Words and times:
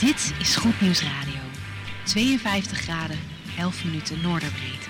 Dit 0.00 0.32
is 0.40 0.56
Goed 0.56 0.80
Nieuws 0.80 1.02
Radio. 1.02 1.40
52 2.04 2.78
graden, 2.78 3.18
11 3.56 3.84
minuten 3.84 4.20
noorderbreedte. 4.20 4.88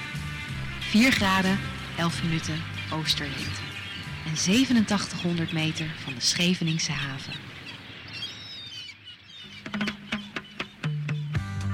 4 0.80 1.12
graden, 1.12 1.58
11 1.96 2.22
minuten 2.22 2.62
oosterlengte. 2.92 3.60
En 4.26 4.36
8700 4.36 5.52
meter 5.52 5.86
van 6.04 6.14
de 6.14 6.20
Scheveningse 6.20 6.92
haven. 6.92 7.32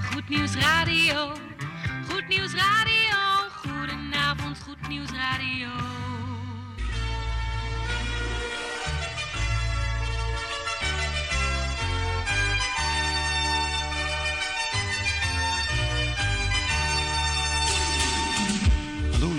Goed 0.02 0.28
Nieuws 0.28 0.54
Radio. 0.54 1.32
Goed 2.08 2.28
Nieuws 2.28 2.52
Radio. 2.52 3.16
Goedenavond, 3.50 4.58
Goed 4.58 4.88
Nieuws 4.88 5.10
Radio. 5.10 5.63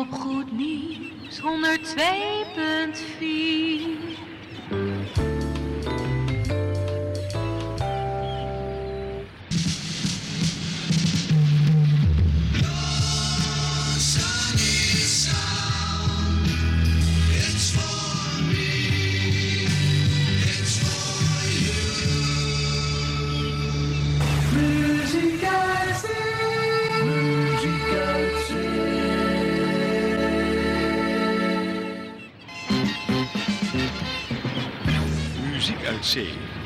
op 0.00 0.12
Goed 0.12 0.52
Nieuws 0.52 1.40
102.4 1.40 4.09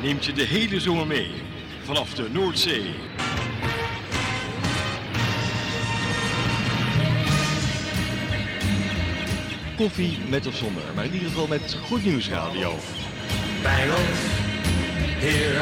Neemt 0.03 0.25
je 0.25 0.33
de 0.33 0.43
hele 0.43 0.81
zomer 0.81 1.07
mee. 1.07 1.31
Vanaf 1.85 2.15
de 2.15 2.29
Noordzee. 2.33 2.95
Koffie 9.77 10.19
met 10.29 10.47
of 10.47 10.57
zonder, 10.57 10.83
maar 10.95 11.05
in 11.05 11.13
ieder 11.13 11.29
geval 11.29 11.47
met 11.47 11.77
Goed 11.87 12.05
Nieuws 12.05 12.29
Radio. 12.29 12.75
Bangles, 13.63 14.21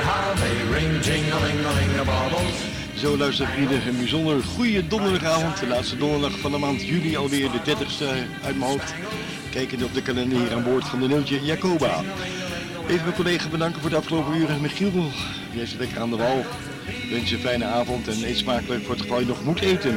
how 0.05 0.37
they 0.37 0.79
ring, 0.79 1.05
jing-a-ling-a-ling-a-bobbles. 1.05 2.55
Zo 2.97 3.17
luistert 3.17 3.51
vrienden, 3.51 3.87
een 3.87 3.97
bijzonder 3.97 4.43
goede 4.43 4.87
donderdagavond. 4.87 5.61
De 5.61 5.67
laatste 5.67 5.97
donderdag 5.97 6.39
van 6.39 6.51
de 6.51 6.59
maand 6.59 6.83
juli, 6.83 7.17
alweer 7.17 7.51
de 7.51 7.77
30ste 7.77 8.07
uit 8.45 8.59
mijn 8.59 8.71
hoofd. 8.71 8.95
Kijkend 9.51 9.83
op 9.83 9.95
de 9.95 10.03
kalender 10.03 10.39
hier 10.39 10.55
aan 10.55 10.65
boord 10.65 10.85
van 10.85 11.01
de 11.01 11.09
Neeltje 11.09 11.45
Jacoba. 11.45 12.03
Even 12.89 13.05
mijn 13.05 13.15
collega 13.15 13.49
bedanken 13.49 13.81
voor 13.81 13.91
de 13.91 13.97
afgelopen 13.97 14.37
uren. 14.37 14.61
Michiel, 14.61 15.11
jij 15.53 15.67
zit 15.67 15.79
lekker 15.79 16.01
aan 16.01 16.11
de 16.11 16.17
wal. 16.17 16.45
Wens 17.11 17.29
je 17.29 17.37
een 17.37 17.43
fijne 17.43 17.65
avond 17.65 18.09
en 18.09 18.25
eet 18.25 18.37
smakelijk 18.37 18.83
voor 18.83 18.95
het 18.95 19.03
geval 19.03 19.21
je 19.21 19.27
nog 19.27 19.45
moet 19.45 19.61
eten. 19.61 19.95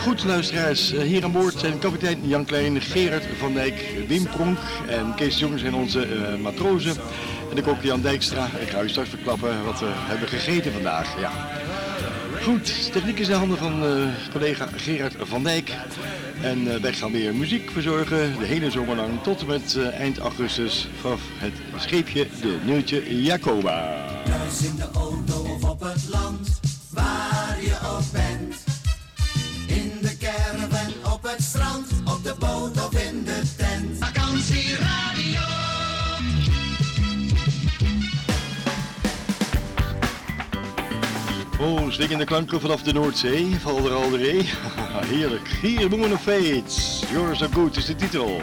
Goed 0.00 0.24
luisteraars, 0.24 0.92
eh, 0.92 1.02
hier 1.02 1.24
aan 1.24 1.32
boord 1.32 1.58
zijn 1.58 1.78
kapitein 1.78 2.28
Jan 2.28 2.44
Klein, 2.44 2.80
Gerard 2.80 3.24
van 3.38 3.52
Dijk, 3.52 4.04
Wim 4.08 4.24
Pronk 4.24 4.58
en 4.88 5.14
Kees 5.14 5.38
Jongen 5.38 5.58
zijn 5.58 5.74
onze 5.74 6.06
eh, 6.06 6.36
matrozen. 6.36 6.96
En 7.50 7.56
de 7.56 7.62
kok 7.62 7.82
Jan 7.82 8.00
Dijkstra. 8.00 8.48
Ik 8.60 8.68
ga 8.68 8.82
u 8.82 8.88
straks 8.88 9.08
verklappen 9.08 9.64
wat 9.64 9.80
we 9.80 9.88
hebben 9.90 10.28
gegeten 10.28 10.72
vandaag. 10.72 11.20
Ja. 11.20 11.30
Goed, 12.42 12.92
techniek 12.92 13.18
is 13.18 13.26
in 13.26 13.32
de 13.32 13.38
handen 13.38 13.58
van 13.58 13.84
eh, 13.84 14.30
collega 14.32 14.68
Gerard 14.76 15.14
van 15.18 15.42
Dijk. 15.42 15.72
En 16.42 16.74
eh, 16.74 16.80
wij 16.80 16.92
gaan 16.92 17.12
weer 17.12 17.34
muziek 17.34 17.70
verzorgen, 17.70 18.38
de 18.38 18.44
hele 18.44 18.70
zomer 18.70 18.96
lang, 18.96 19.22
tot 19.22 19.40
en 19.40 19.46
met 19.46 19.76
eh, 19.76 20.00
eind 20.00 20.18
augustus 20.18 20.88
vanaf 21.00 21.20
het 21.34 21.52
scheepje 21.76 22.26
de 22.40 22.58
Neeltje 22.64 23.22
Jacoba. 23.22 24.06
Thuis 24.24 24.62
in 24.62 24.76
de 24.76 24.88
auto 24.94 25.54
of 25.54 25.70
op 25.70 25.80
het 25.80 26.08
land, 26.10 26.60
waar 26.90 27.58
je 27.60 27.76
ook 27.84 28.12
bent. 28.12 28.31
Oh, 41.64 41.90
stekende 41.90 42.24
klanken 42.24 42.60
vanaf 42.60 42.82
de 42.82 42.92
Noordzee, 42.92 43.60
Valderalderee. 43.60 44.42
Heerlijk. 45.12 45.48
Hier, 45.48 45.88
Moon 45.88 46.12
of 46.12 46.22
Fates. 46.22 47.02
Yours 47.12 47.38
so 47.38 47.46
good 47.52 47.76
is 47.76 47.86
de 47.86 47.94
titel. 47.94 48.40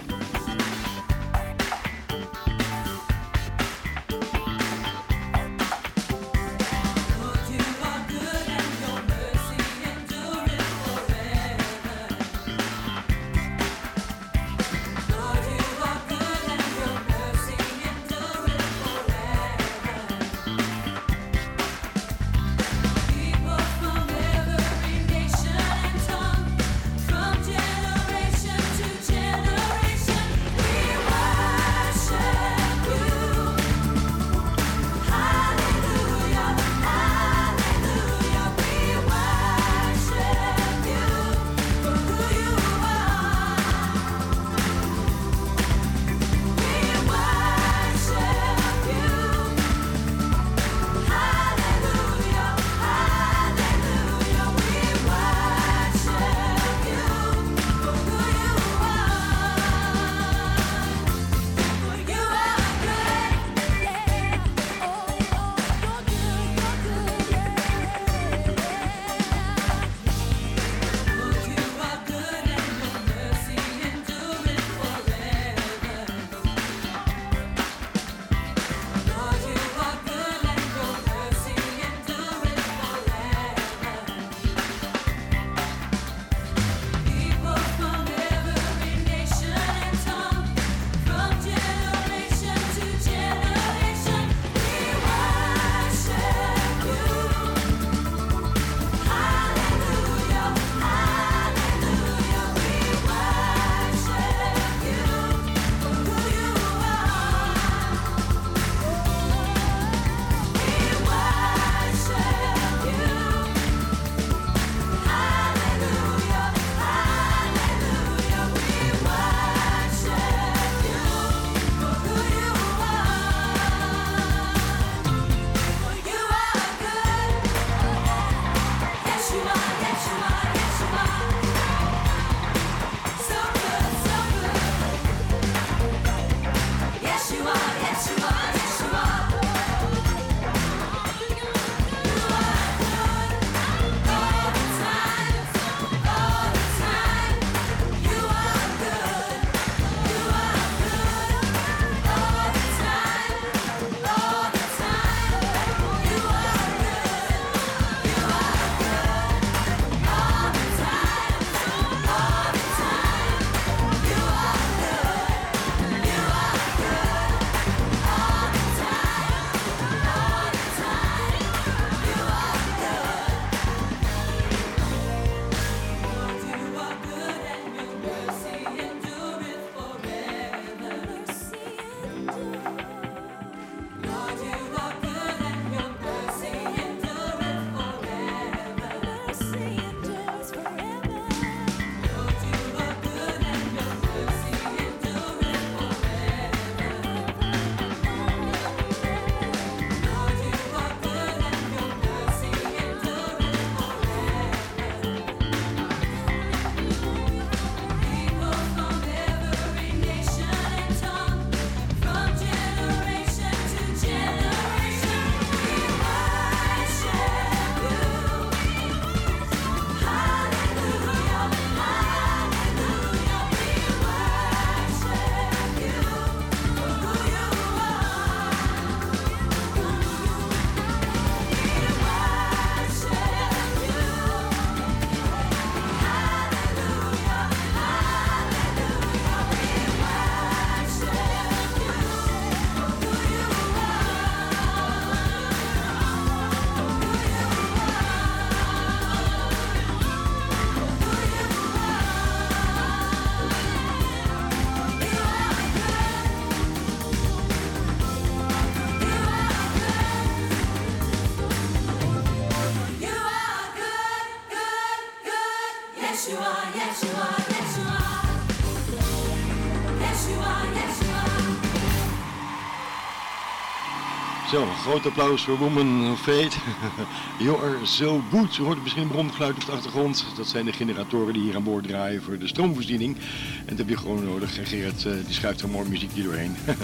Groot 274.89 275.06
applaus 275.06 275.44
voor 275.44 275.57
Woman 275.57 276.12
of 276.12 276.21
Fate. 276.21 276.57
You 277.45 277.63
are 277.63 277.86
so 277.86 278.24
good. 278.31 278.56
Je 278.56 278.62
hoort 278.62 278.83
misschien 278.83 279.07
bromgeluid 279.07 279.56
op 279.56 279.65
de 279.65 279.71
achtergrond. 279.71 280.25
Dat 280.36 280.47
zijn 280.47 280.65
de 280.65 280.74
generatoren 280.74 281.33
die 281.33 281.41
hier 281.41 281.56
aan 281.56 281.63
boord 281.63 281.88
draaien 281.88 282.21
voor 282.21 282.38
de 282.38 282.47
stroomvoorziening. 282.47 283.18
En 283.59 283.65
dat 283.65 283.77
heb 283.77 283.89
je 283.89 283.97
gewoon 283.97 284.25
nodig. 284.25 284.57
En 284.57 284.65
Gerrit 284.65 285.06
uh, 285.06 285.13
die 285.25 285.33
schuift 285.33 285.62
er 285.62 285.69
mooi 285.69 285.89
muziekje 285.89 286.24
doorheen. 286.24 286.56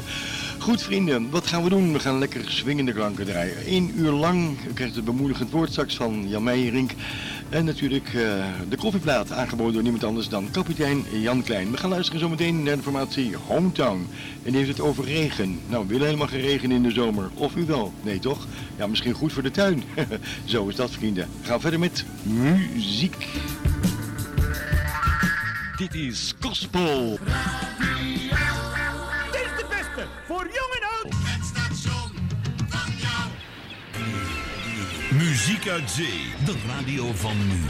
Goed 0.66 0.82
vrienden, 0.82 1.30
wat 1.30 1.48
gaan 1.48 1.64
we 1.64 1.70
doen? 1.70 1.94
We 1.94 2.00
gaan 2.00 2.20
lekker 2.20 2.52
swingende 2.52 2.94
klanken 2.94 3.26
draaien. 3.26 3.56
Eén 3.66 3.94
uur 3.96 4.12
lang. 4.12 4.58
Krijgt 4.74 4.96
het 4.96 5.06
bemoedigend 5.06 5.52
woord 5.52 5.72
straks 5.72 5.96
van 5.96 6.30
Jan 6.30 6.44
Meijerink. 6.44 6.92
En 7.50 7.66
natuurlijk 7.66 8.14
uh, 8.14 8.46
de 8.70 8.78
koffieplaat, 8.78 9.32
aangeboden 9.32 9.74
door 9.74 9.82
niemand 9.82 10.04
anders 10.04 10.30
dan 10.30 10.52
kapitein 10.52 11.06
Jan 11.12 11.44
Klein. 11.44 11.72
We 11.72 11.78
gaan 11.78 11.90
luisteren 11.90 12.20
zometeen 12.20 12.64
naar 12.64 12.76
de 12.76 12.82
formatie 12.82 13.36
Hometown. 13.48 14.08
En 14.44 14.52
die 14.52 14.56
heeft 14.56 14.78
het 14.78 14.80
over 14.80 15.06
regen. 15.06 15.60
Nou, 15.68 15.84
we 15.84 15.92
willen 15.92 16.06
helemaal 16.06 16.28
geen 16.28 16.42
regen 16.42 16.72
in 16.72 16.84
de 16.84 16.92
zomer. 16.92 17.30
Of 17.34 17.56
u 17.56 17.66
wel? 17.66 17.94
Nee 18.02 18.20
toch? 18.20 18.48
Ja, 18.78 18.88
misschien 18.88 19.14
goed 19.14 19.34
voor 19.34 19.44
de 19.44 19.52
tuin. 19.52 19.84
Zo 20.46 20.68
is 20.68 20.76
dat 20.76 20.92
vrienden. 20.92 21.28
We 21.42 21.48
gaan 21.48 21.62
verder 21.62 21.80
met 21.80 22.06
muziek. 22.24 23.28
Dit 25.78 25.94
is 25.94 26.34
Gospel. 26.40 27.20
Muziek 35.26 35.68
uit 35.68 35.92
zee, 35.92 36.34
de 36.46 36.56
radio 36.68 37.14
van 37.14 37.48
nu. 37.48 37.66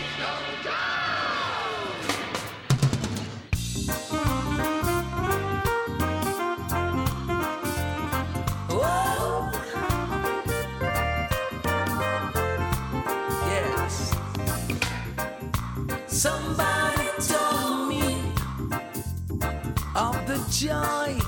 Somebody 16.07 17.09
told 17.27 17.87
me 17.87 18.31
of 19.95 20.25
the 20.25 20.39
joy 20.49 21.24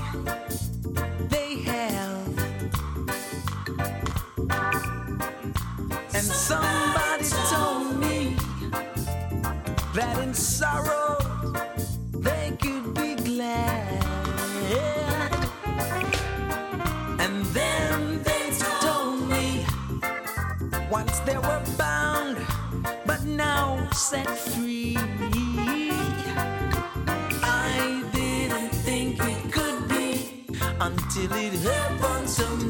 set 24.08 24.26
free. 24.38 24.96
I 27.42 28.02
didn't 28.14 28.70
think 28.70 29.20
it 29.20 29.52
could 29.52 29.86
be 29.86 30.46
until 30.80 31.32
it 31.34 31.52
happened 31.52 32.28
to 32.28 32.46
me. 32.56 32.67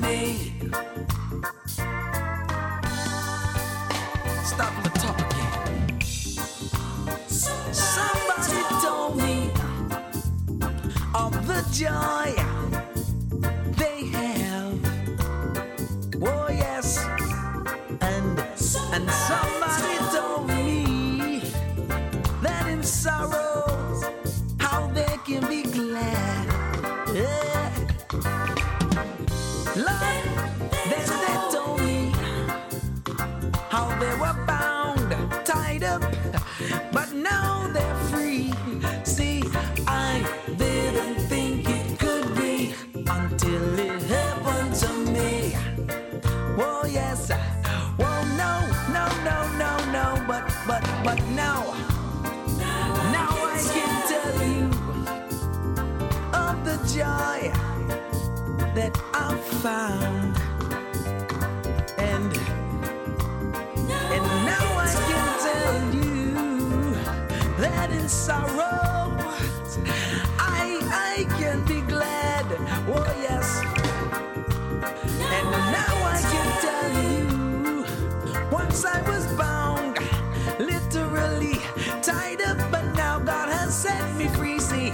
Tied 82.02 82.40
up, 82.42 82.58
but 82.70 82.84
now 82.94 83.18
God 83.18 83.48
has 83.48 83.76
set 83.76 84.14
me 84.16 84.28
free. 84.28 84.58
See, 84.58 84.92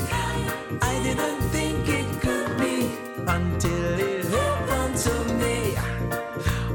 I 0.80 1.00
didn't 1.02 1.40
think 1.50 1.88
it 1.88 2.20
could 2.20 2.58
be 2.58 2.90
until 3.26 3.98
it 3.98 4.24
happened 4.26 4.96
to 4.96 5.14
me. 5.34 5.74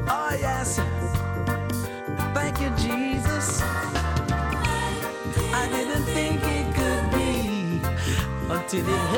Oh 0.08 0.38
yes. 0.40 0.80
Thank 2.34 2.62
you, 2.62 2.70
Jesus. 2.78 3.62
I 5.62 5.68
didn't 5.72 6.06
think 6.06 6.42
it 6.44 6.68
could 6.76 7.12
be 7.18 7.82
until 8.54 8.88
it 8.88 9.09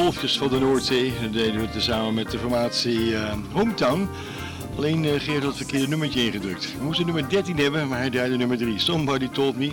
golfjes 0.00 0.38
van 0.38 0.48
de 0.48 0.58
Noordzee. 0.58 1.12
Dat 1.22 1.32
deden 1.32 1.60
we 1.60 1.68
tezamen 1.68 2.14
met 2.14 2.30
de 2.30 2.38
formatie 2.38 3.16
eh, 3.16 3.32
Hometown. 3.52 4.08
Alleen 4.76 5.04
uh, 5.04 5.20
Geert 5.20 5.42
had 5.42 5.42
het 5.42 5.56
verkeerde 5.56 5.88
nummertje 5.88 6.24
ingedrukt. 6.24 6.76
We 6.78 6.84
moesten 6.84 7.04
nummer 7.04 7.28
13 7.28 7.56
hebben, 7.58 7.88
maar 7.88 7.98
hij 7.98 8.10
draaide 8.10 8.36
nummer 8.36 8.56
3. 8.56 8.78
Somebody 8.78 9.28
told 9.28 9.56
me. 9.56 9.70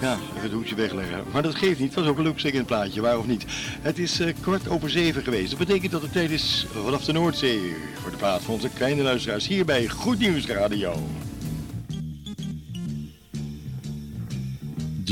Ja, 0.00 0.18
het 0.34 0.52
hoedje 0.52 0.74
wegleggen. 0.74 1.24
Maar 1.32 1.42
dat 1.42 1.54
geeft 1.54 1.78
niet, 1.78 1.94
het 1.94 1.98
was 1.98 2.08
ook 2.08 2.18
een 2.18 2.24
loopstick 2.24 2.66
plaatje, 2.66 3.00
waar 3.00 3.18
of 3.18 3.26
niet. 3.26 3.44
Het 3.80 3.98
is 3.98 4.20
uh, 4.20 4.32
kwart 4.40 4.68
over 4.68 4.90
zeven 4.90 5.22
geweest. 5.22 5.50
Dat 5.50 5.58
betekent 5.58 5.92
dat 5.92 6.02
het 6.02 6.12
tijd 6.12 6.30
is 6.30 6.66
vanaf 6.84 7.04
de 7.04 7.12
Noordzee. 7.12 7.76
Voor 7.94 8.10
de 8.10 8.16
plaats 8.16 8.44
van 8.44 8.54
onze 8.54 8.68
kleine 8.68 9.02
luisteraars 9.02 9.48
hier 9.48 9.64
bij 9.64 9.88
Goed 9.88 10.18
Nieuws 10.18 10.46
Radio. 10.46 10.94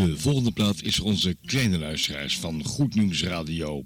De 0.00 0.19
volgende 0.19 0.52
plaat 0.52 0.83
is 0.83 0.97
voor 0.97 1.07
onze 1.07 1.37
kleine 1.45 1.78
luisteraars 1.78 2.38
van 2.38 2.64
Goed 2.64 2.95
Nieuws 2.95 3.23
Radio. 3.23 3.85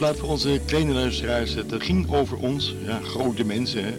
Plaat 0.00 0.18
voor 0.18 0.28
onze 0.28 0.60
kleine 0.66 0.92
luisteraars. 0.92 1.54
Het 1.54 1.74
ging 1.78 2.12
over 2.12 2.36
ons. 2.36 2.74
Ja, 2.84 3.00
grote 3.00 3.44
mensen. 3.44 3.84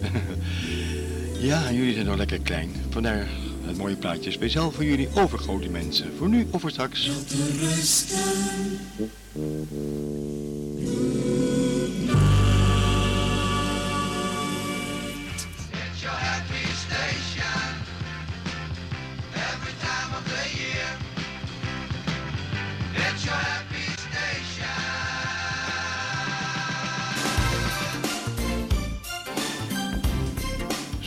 Ja, 1.40 1.72
jullie 1.72 1.94
zijn 1.94 2.06
nog 2.06 2.16
lekker 2.16 2.40
klein. 2.40 2.70
Vandaar 2.90 3.28
het 3.64 3.76
mooie 3.76 3.96
plaatje 3.96 4.30
speciaal 4.30 4.70
voor 4.70 4.84
jullie 4.84 5.08
over 5.14 5.38
grote 5.38 5.68
mensen. 5.68 6.12
Voor 6.18 6.28
nu 6.28 6.46
of 6.50 6.60
voor 6.60 6.70
straks. 6.70 7.10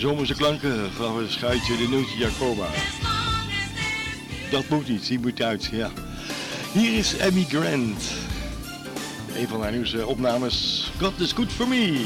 Zomerse 0.06 0.36
klanken 0.36 0.92
van 0.92 1.18
het 1.18 1.32
schuitje 1.32 1.78
de 1.78 1.88
Nootje 1.90 2.18
Jacoba. 2.18 2.68
Dat 4.52 4.70
moet 4.70 4.88
niet, 4.88 5.08
die 5.08 5.20
moet 5.20 5.42
uit, 5.42 5.66
ja. 5.66 5.92
Hier 6.74 6.98
is 6.98 7.18
Emmy 7.18 7.46
Grant. 7.50 8.04
Een 9.36 9.48
van 9.48 9.62
haar 9.62 9.72
nieuwste 9.72 10.08
opnames. 10.08 10.92
God 11.00 11.20
is 11.20 11.32
good 11.32 11.52
for 11.52 11.68
me. 11.68 12.06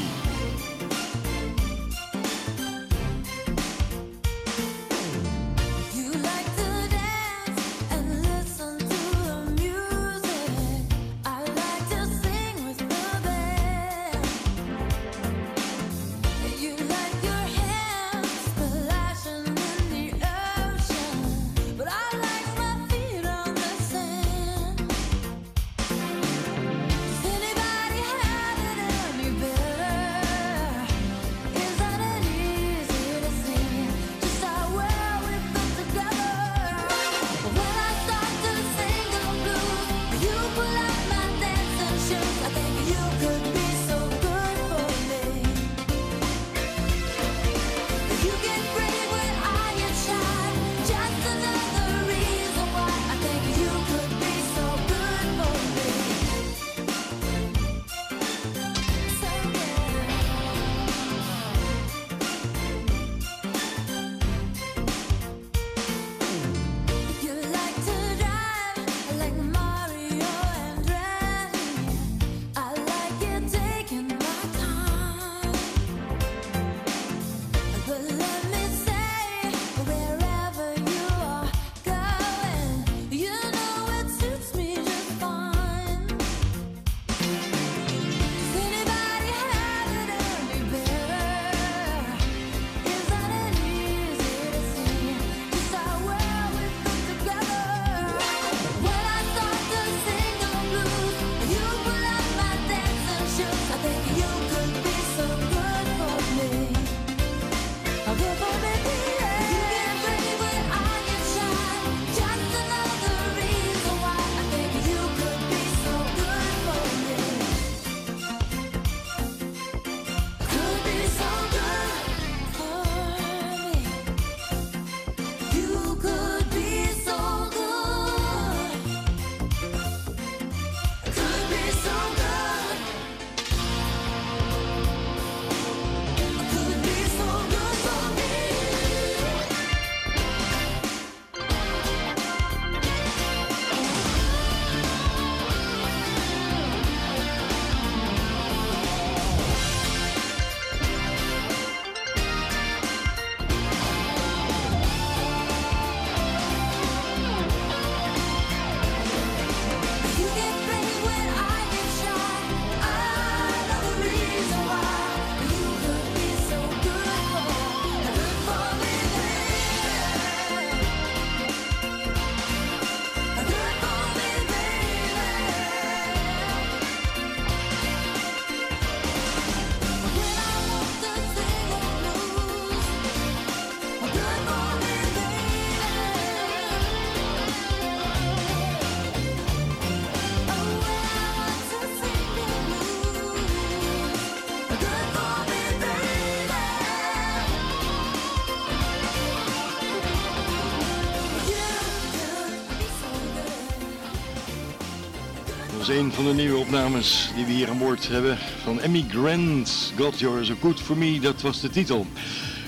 Een 205.90 206.12
van 206.12 206.24
de 206.24 206.32
nieuwe 206.32 206.58
opnames 206.58 207.30
die 207.34 207.44
we 207.44 207.52
hier 207.52 207.68
aan 207.68 207.78
boord 207.78 208.08
hebben 208.08 208.38
van 208.62 208.80
Emmy 208.80 209.04
Grant. 209.08 209.92
God 209.98 210.18
You're 210.18 210.44
So 210.44 210.54
Good 210.60 210.80
For 210.80 210.96
Me, 210.96 211.20
dat 211.20 211.40
was 211.42 211.60
de 211.60 211.70
titel. 211.70 212.06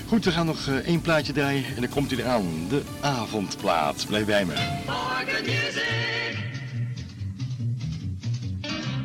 Goed, 0.07 0.25
we 0.25 0.31
gaan 0.31 0.45
nog 0.45 0.67
eh, 0.67 0.75
één 0.75 1.01
plaatje 1.01 1.33
draaien 1.33 1.65
en 1.75 1.81
dan 1.81 1.89
komt 1.89 2.11
hij 2.11 2.19
eraan. 2.19 2.45
De 2.69 2.81
avondplaat. 3.01 4.05
Blijf 4.07 4.25
bij 4.25 4.45
me. 4.45 4.53
For 4.85 5.23
good 5.27 5.45
music. 5.45 6.37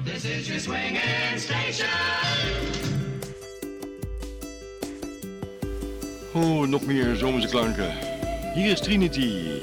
This 0.05 0.25
is 0.25 0.47
your 0.47 0.61
swinging 0.61 0.99
station. 1.37 1.89
Oh, 6.33 6.69
nog 6.69 6.87
meer 6.87 7.17
zomerse 7.17 7.49
klanken. 7.49 7.95
Hier 8.55 8.71
is 8.71 8.81
Trinity. 8.81 9.61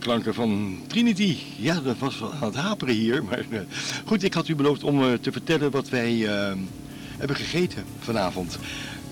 Klanken 0.00 0.34
van 0.34 0.78
Trinity. 0.86 1.36
Ja, 1.56 1.80
dat 1.80 1.98
was 1.98 2.18
wel 2.18 2.32
aan 2.32 2.42
het 2.42 2.54
haperen 2.54 2.94
hier. 2.94 3.24
Maar 3.24 3.44
eh, 3.50 3.60
goed, 4.04 4.22
ik 4.22 4.34
had 4.34 4.48
u 4.48 4.54
beloofd 4.54 4.84
om 4.84 5.02
eh, 5.02 5.12
te 5.20 5.32
vertellen 5.32 5.70
wat 5.70 5.88
wij 5.88 6.26
eh, 6.26 6.52
hebben 7.18 7.36
gegeten 7.36 7.84
vanavond. 7.98 8.58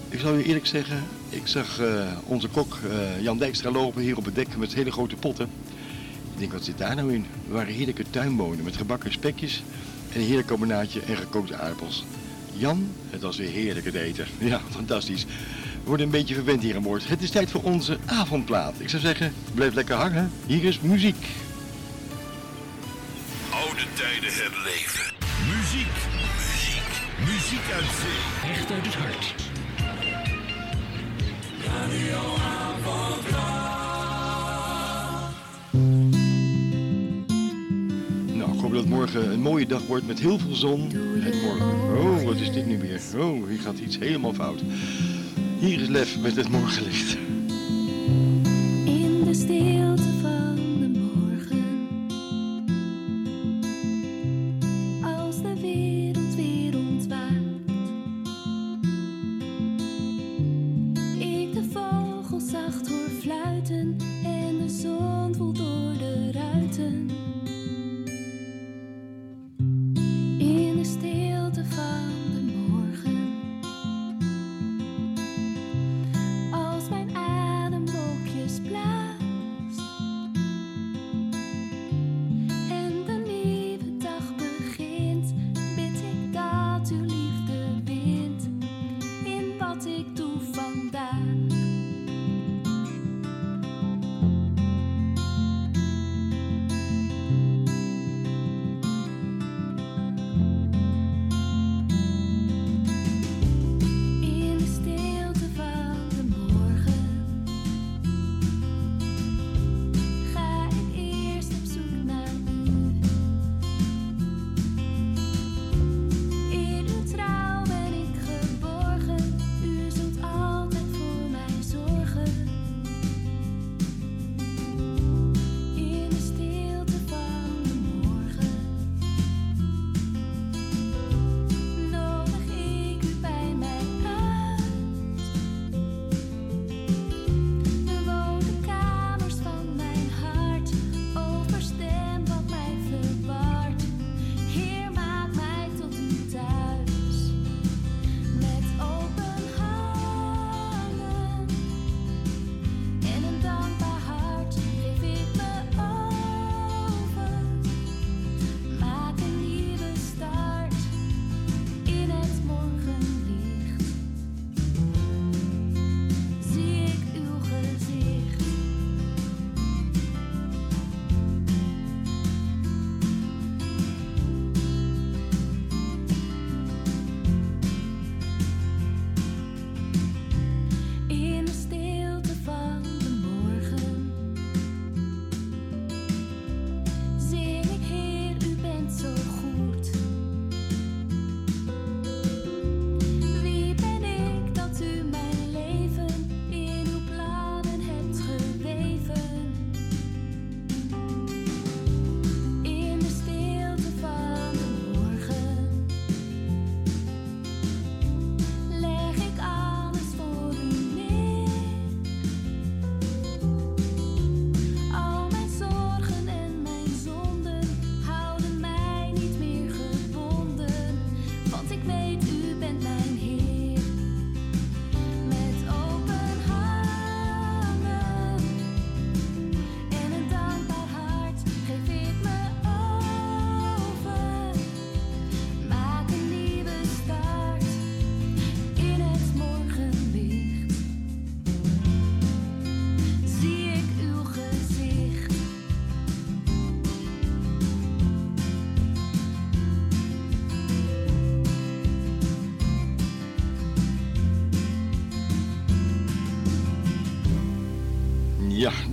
Ik 0.09 0.21
zal 0.21 0.37
u 0.37 0.43
eerlijk 0.43 0.67
zeggen, 0.67 1.05
ik 1.29 1.47
zag 1.47 1.81
onze 2.25 2.49
kok 2.49 2.79
Jan 3.21 3.39
Dijkstra 3.39 3.71
lopen 3.71 4.03
hier 4.03 4.17
op 4.17 4.25
het 4.25 4.35
dek 4.35 4.57
met 4.57 4.75
hele 4.75 4.91
grote 4.91 5.17
potten. 5.17 5.49
Ik 6.33 6.39
denk, 6.39 6.53
wat 6.53 6.65
zit 6.65 6.79
daar 6.79 6.97
nou 6.97 7.15
in? 7.15 7.27
Er 7.47 7.53
waren 7.53 7.75
heerlijke 7.75 8.05
tuinbonen 8.11 8.65
met 8.65 8.77
gebakken 8.77 9.13
spekjes 9.13 9.63
en 10.13 10.21
een 10.21 10.27
heerlijk 10.27 10.49
combinaatje 10.49 11.01
en 11.01 11.17
gekookte 11.17 11.57
aardappels. 11.57 12.05
Jan, 12.53 12.89
het 13.11 13.23
was 13.23 13.37
weer 13.37 13.51
heerlijk 13.51 13.87
het 13.87 13.95
eten. 13.95 14.27
Ja, 14.39 14.61
fantastisch. 14.71 15.27
We 15.89 15.95
worden 15.95 16.13
een 16.13 16.19
beetje 16.19 16.35
verwend 16.35 16.63
hier 16.63 16.77
aan 16.77 16.83
boord. 16.83 17.09
Het 17.09 17.23
is 17.23 17.31
tijd 17.31 17.51
voor 17.51 17.63
onze 17.63 17.99
avondplaat. 18.05 18.75
Ik 18.79 18.89
zou 18.89 19.03
zeggen, 19.03 19.33
blijf 19.55 19.75
lekker 19.75 19.97
hangen. 19.97 20.33
Hier 20.47 20.65
is 20.65 20.81
muziek. 20.81 21.27
Oude 23.51 23.83
tijden 23.95 24.33
herleven. 24.33 25.15
Muziek, 25.47 25.95
muziek, 26.21 26.91
muziek 27.19 27.73
uit 27.75 27.85
zee. 28.01 28.51
Echt 28.51 28.71
uit 28.71 28.87
het 28.87 28.95
hart. 28.95 29.35
Nou, 38.33 38.53
ik 38.53 38.61
hoop 38.61 38.73
dat 38.73 38.81
het 38.81 38.89
morgen 38.89 39.33
een 39.33 39.41
mooie 39.41 39.67
dag 39.67 39.87
wordt 39.87 40.07
met 40.07 40.19
heel 40.19 40.39
veel 40.39 40.55
zon. 40.55 40.91
Het 41.21 41.43
morgen. 41.43 41.67
Oh, 41.99 42.23
wat 42.23 42.37
is 42.37 42.53
dit 42.53 42.67
nu 42.67 42.79
weer? 42.79 43.01
Oh, 43.17 43.49
hier 43.49 43.61
gaat 43.61 43.79
iets 43.79 43.99
helemaal 43.99 44.35
fout. 44.35 44.63
Hier 45.59 45.81
is 45.81 45.89
Lef 45.89 46.21
met 46.21 46.37
het 46.37 46.49
morgenlicht. 46.49 47.17
In 48.85 49.25
de 49.25 49.35
stilte 49.35 49.88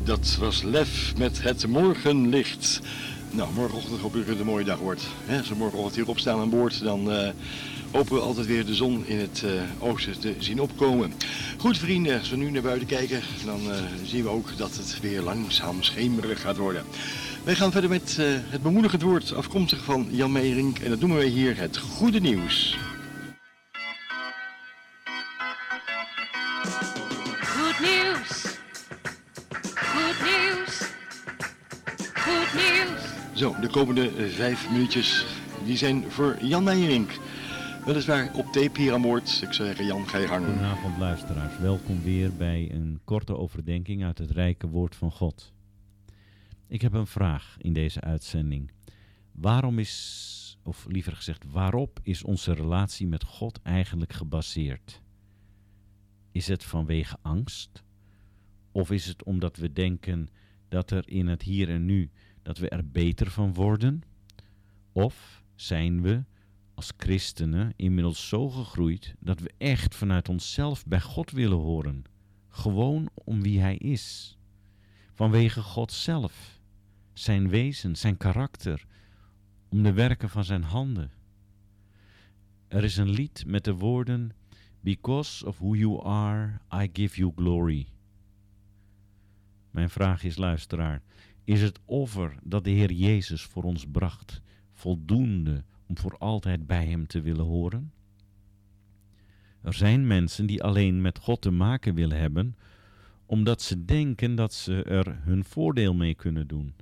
Dat 0.06 0.38
was 0.40 0.64
Lef 0.64 1.14
met 1.18 1.42
het 1.42 1.68
morgenlicht. 1.68 2.82
Nou, 3.32 3.54
morgenochtend 3.54 4.00
hoop 4.00 4.16
ik 4.16 4.20
dat 4.20 4.30
het 4.30 4.40
een 4.40 4.46
mooie 4.46 4.66
dag 4.66 4.80
wordt. 4.80 5.08
Hè, 5.26 5.38
als 5.38 5.50
we 5.50 5.56
morgenochtend 5.56 5.96
hier 5.96 6.08
opstaan 6.08 6.40
aan 6.40 6.50
boord, 6.50 6.84
dan 6.84 7.12
uh, 7.12 7.30
hopen 7.92 8.16
we 8.16 8.22
altijd 8.22 8.46
weer 8.48 8.66
de 8.66 8.76
zon 8.76 9.06
in 9.06 9.20
het 9.20 9.44
uh, 9.46 9.52
oosten 9.80 10.20
te 10.20 10.36
zien 10.40 10.62
opkomen. 10.62 11.14
Goed 11.58 11.78
vrienden, 11.78 12.20
als 12.20 12.30
we 12.30 12.36
nu 12.36 12.52
naar 12.52 12.62
buiten 12.62 12.88
kijken, 12.88 13.22
dan 13.46 13.60
uh, 13.68 13.76
zien 14.04 14.24
we 14.24 14.30
ook 14.30 14.58
dat 14.58 14.76
het 14.76 15.00
weer 15.02 15.22
langzaam 15.22 15.84
schemerig 15.84 16.42
gaat 16.42 16.58
worden. 16.58 16.84
Wij 17.44 17.56
gaan 17.56 17.72
verder 17.72 17.90
met 17.90 18.18
het 18.50 18.62
bemoedigend 18.62 19.02
woord 19.02 19.34
afkomstig 19.34 19.84
van 19.84 20.08
Jan 20.10 20.32
Meijering 20.32 20.80
en 20.80 20.90
dat 20.90 21.00
noemen 21.00 21.18
wij 21.18 21.28
hier 21.28 21.58
het 21.58 21.78
goede 21.78 22.20
nieuws. 22.20 22.78
Komende 33.76 34.30
vijf 34.30 34.72
minuutjes, 34.72 35.26
die 35.66 35.78
zijn 35.78 36.12
voor 36.12 36.38
Jan 36.42 36.64
Meijering. 36.64 37.08
Weliswaar 37.86 38.34
op 38.34 38.46
tape 38.46 38.82
hier 38.82 38.94
aan 38.94 39.02
boord. 39.02 39.42
Ik 39.42 39.54
zou 39.54 39.68
zeggen, 39.68 39.86
Jan, 39.86 40.08
ga 40.08 40.18
je. 40.18 40.28
Goedenavond 40.28 40.98
luisteraars. 40.98 41.58
Welkom 41.58 42.02
weer 42.02 42.34
bij 42.34 42.72
een 42.72 43.00
korte 43.04 43.38
overdenking 43.38 44.04
uit 44.04 44.18
het 44.18 44.32
rijke 44.32 44.68
woord 44.68 44.96
van 44.96 45.12
God. 45.12 45.54
Ik 46.68 46.82
heb 46.82 46.94
een 46.94 47.08
vraag 47.08 47.58
in 47.58 47.74
deze 47.74 48.02
uitzending. 48.02 48.72
Waarom 49.32 49.80
is, 49.80 50.58
of 50.64 50.86
liever 50.90 51.16
gezegd, 51.16 51.44
waarop 51.52 52.00
is 52.04 52.24
onze 52.24 52.54
relatie 52.54 53.08
met 53.08 53.24
God 53.24 53.60
eigenlijk 53.62 54.14
gebaseerd? 54.14 55.02
Is 56.32 56.48
het 56.48 56.64
vanwege 56.64 57.18
angst? 57.22 57.84
Of 58.72 58.92
is 58.92 59.06
het 59.06 59.24
omdat 59.24 59.58
we 59.58 59.74
denken 59.74 60.30
dat 60.70 60.92
er 60.92 61.10
in 61.10 61.28
het 61.28 61.42
hier 61.42 61.70
en 61.70 61.86
nu, 61.86 62.12
dat 62.46 62.58
we 62.58 62.70
er 62.70 62.88
beter 62.88 63.32
van 63.32 63.54
worden? 63.54 64.04
Of 64.92 65.44
zijn 65.56 66.02
we 66.02 66.24
als 66.74 66.94
christenen 66.98 67.74
inmiddels 67.76 68.28
zo 68.28 68.50
gegroeid 68.50 69.16
dat 69.20 69.40
we 69.40 69.54
echt 69.58 69.96
vanuit 69.96 70.30
onszelf 70.30 70.86
bij 70.86 71.02
God 71.02 71.32
willen 71.32 71.58
horen? 71.58 72.04
Gewoon 72.50 73.10
om 73.14 73.42
wie 73.42 73.60
Hij 73.60 73.76
is. 73.76 74.38
Vanwege 75.14 75.62
God 75.62 75.92
zelf, 75.92 76.60
zijn 77.14 77.50
wezen, 77.50 77.96
zijn 77.96 78.18
karakter, 78.18 78.86
om 79.70 79.84
de 79.84 79.94
werken 79.94 80.30
van 80.30 80.44
zijn 80.44 80.64
handen. 80.64 81.12
Er 82.68 82.84
is 82.84 82.98
een 82.98 83.10
lied 83.10 83.44
met 83.48 83.64
de 83.64 83.74
woorden 83.74 84.32
Because 84.80 85.46
of 85.46 85.58
who 85.58 85.76
you 85.76 86.04
are, 86.04 86.60
I 86.84 86.90
give 86.94 87.18
you 87.18 87.32
glory. 87.36 87.88
Mijn 89.72 89.90
vraag 89.90 90.24
is, 90.24 90.38
luisteraar, 90.38 91.02
is 91.46 91.62
het 91.62 91.80
offer 91.86 92.36
dat 92.44 92.64
de 92.64 92.70
Heer 92.70 92.92
Jezus 92.92 93.44
voor 93.44 93.64
ons 93.64 93.86
bracht 93.92 94.42
voldoende 94.74 95.64
om 95.88 95.98
voor 95.98 96.18
altijd 96.18 96.68
bij 96.68 96.86
Hem 96.86 97.08
te 97.08 97.22
willen 97.22 97.46
horen? 97.46 97.92
Er 99.62 99.74
zijn 99.74 100.08
mensen 100.08 100.46
die 100.46 100.64
alleen 100.64 101.02
met 101.02 101.20
God 101.20 101.42
te 101.42 101.52
maken 101.52 101.96
willen 101.96 102.18
hebben, 102.18 102.56
omdat 103.26 103.62
ze 103.62 103.86
denken 103.86 104.36
dat 104.36 104.54
ze 104.54 104.84
er 104.84 105.20
hun 105.22 105.44
voordeel 105.44 105.94
mee 105.94 106.16
kunnen 106.16 106.48
doen. 106.48 106.74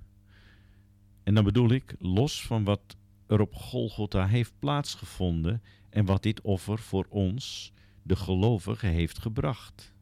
En 1.23 1.33
dan 1.33 1.43
bedoel 1.43 1.69
ik, 1.69 1.95
los 1.99 2.45
van 2.45 2.63
wat 2.63 2.95
er 3.27 3.41
op 3.41 3.55
Golgotha 3.55 4.27
heeft 4.27 4.53
plaatsgevonden 4.59 5.61
en 5.89 6.05
wat 6.05 6.23
dit 6.23 6.41
offer 6.41 6.79
voor 6.79 7.05
ons, 7.09 7.73
de 8.01 8.15
gelovige, 8.15 8.87
heeft 8.87 9.19
gebracht. 9.19 9.93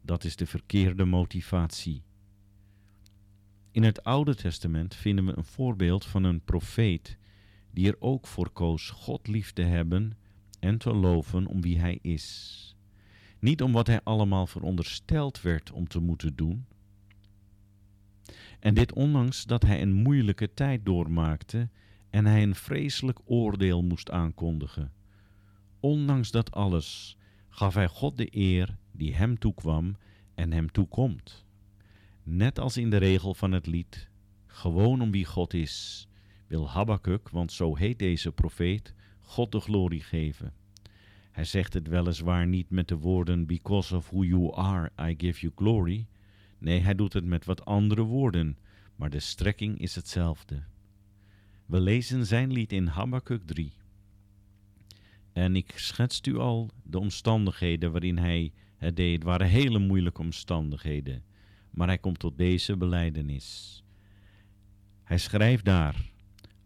Dat 0.00 0.24
is 0.24 0.36
de 0.36 0.46
verkeerde 0.46 1.04
motivatie. 1.04 2.02
In 3.78 3.84
het 3.84 4.04
Oude 4.04 4.34
Testament 4.34 4.94
vinden 4.94 5.26
we 5.26 5.36
een 5.36 5.44
voorbeeld 5.44 6.04
van 6.04 6.24
een 6.24 6.40
profeet 6.44 7.18
die 7.70 7.88
er 7.88 7.96
ook 7.98 8.26
voor 8.26 8.50
koos 8.50 8.90
God 8.90 9.28
lief 9.28 9.52
te 9.52 9.62
hebben 9.62 10.18
en 10.60 10.78
te 10.78 10.94
loven 10.94 11.46
om 11.46 11.60
wie 11.60 11.78
hij 11.78 11.98
is. 12.02 12.76
Niet 13.38 13.62
om 13.62 13.72
wat 13.72 13.86
hij 13.86 14.00
allemaal 14.02 14.46
verondersteld 14.46 15.42
werd 15.42 15.70
om 15.70 15.88
te 15.88 16.00
moeten 16.00 16.36
doen. 16.36 16.66
En 18.60 18.74
dit 18.74 18.92
ondanks 18.92 19.44
dat 19.44 19.62
hij 19.62 19.82
een 19.82 19.92
moeilijke 19.92 20.54
tijd 20.54 20.84
doormaakte 20.84 21.68
en 22.10 22.26
hij 22.26 22.42
een 22.42 22.54
vreselijk 22.54 23.18
oordeel 23.24 23.82
moest 23.82 24.10
aankondigen. 24.10 24.92
Ondanks 25.80 26.30
dat 26.30 26.50
alles 26.50 27.18
gaf 27.48 27.74
hij 27.74 27.88
God 27.88 28.16
de 28.16 28.28
eer 28.30 28.76
die 28.92 29.14
hem 29.14 29.38
toekwam 29.38 29.96
en 30.34 30.52
hem 30.52 30.72
toekomt. 30.72 31.46
Net 32.30 32.58
als 32.58 32.76
in 32.76 32.90
de 32.90 32.96
regel 32.96 33.34
van 33.34 33.52
het 33.52 33.66
lied, 33.66 34.08
gewoon 34.46 35.00
om 35.00 35.10
wie 35.10 35.24
God 35.24 35.54
is, 35.54 36.06
wil 36.46 36.70
Habakkuk, 36.70 37.28
want 37.28 37.52
zo 37.52 37.76
heet 37.76 37.98
deze 37.98 38.32
profeet, 38.32 38.94
God 39.20 39.52
de 39.52 39.60
glorie 39.60 40.00
geven. 40.00 40.52
Hij 41.30 41.44
zegt 41.44 41.74
het 41.74 41.88
weliswaar 41.88 42.46
niet 42.46 42.70
met 42.70 42.88
de 42.88 42.96
woorden 42.96 43.46
Because 43.46 43.96
of 43.96 44.10
who 44.10 44.24
you 44.24 44.54
are, 44.54 44.90
I 45.10 45.14
give 45.18 45.40
you 45.40 45.52
glory. 45.56 46.06
Nee, 46.58 46.80
hij 46.80 46.94
doet 46.94 47.12
het 47.12 47.24
met 47.24 47.44
wat 47.44 47.64
andere 47.64 48.02
woorden, 48.02 48.58
maar 48.96 49.10
de 49.10 49.20
strekking 49.20 49.78
is 49.78 49.94
hetzelfde. 49.94 50.62
We 51.66 51.80
lezen 51.80 52.26
zijn 52.26 52.52
lied 52.52 52.72
in 52.72 52.86
Habakkuk 52.86 53.46
3. 53.46 53.72
En 55.32 55.56
ik 55.56 55.72
schetst 55.78 56.26
u 56.26 56.36
al 56.36 56.70
de 56.82 56.98
omstandigheden 56.98 57.92
waarin 57.92 58.18
hij 58.18 58.52
het 58.76 58.96
deed. 58.96 59.22
Waren 59.22 59.46
hele 59.46 59.78
moeilijke 59.78 60.20
omstandigheden. 60.20 61.22
Maar 61.70 61.86
hij 61.86 61.98
komt 61.98 62.18
tot 62.18 62.38
deze 62.38 62.76
beleidenis. 62.76 63.82
Hij 65.02 65.18
schrijft 65.18 65.64
daar: 65.64 66.10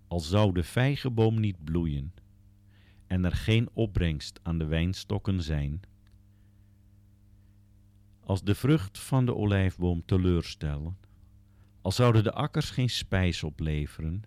Al 0.07 0.21
zou 0.21 0.53
de 0.53 0.63
vijgenboom 0.63 1.41
niet 1.41 1.65
bloeien 1.65 2.13
en 3.07 3.25
er 3.25 3.33
geen 3.33 3.69
opbrengst 3.73 4.41
aan 4.43 4.59
de 4.59 4.67
wijnstokken 4.67 5.43
zijn, 5.43 5.81
als 8.21 8.43
de 8.43 8.55
vrucht 8.55 8.99
van 8.99 9.27
de 9.27 9.35
olijfboom 9.35 10.03
teleurstellen, 10.05 10.97
al 11.81 11.93
zouden 11.93 12.23
de 12.23 12.33
akkers 12.33 12.71
geen 12.71 12.91
spijs 12.91 13.43
opleveren, 13.43 14.23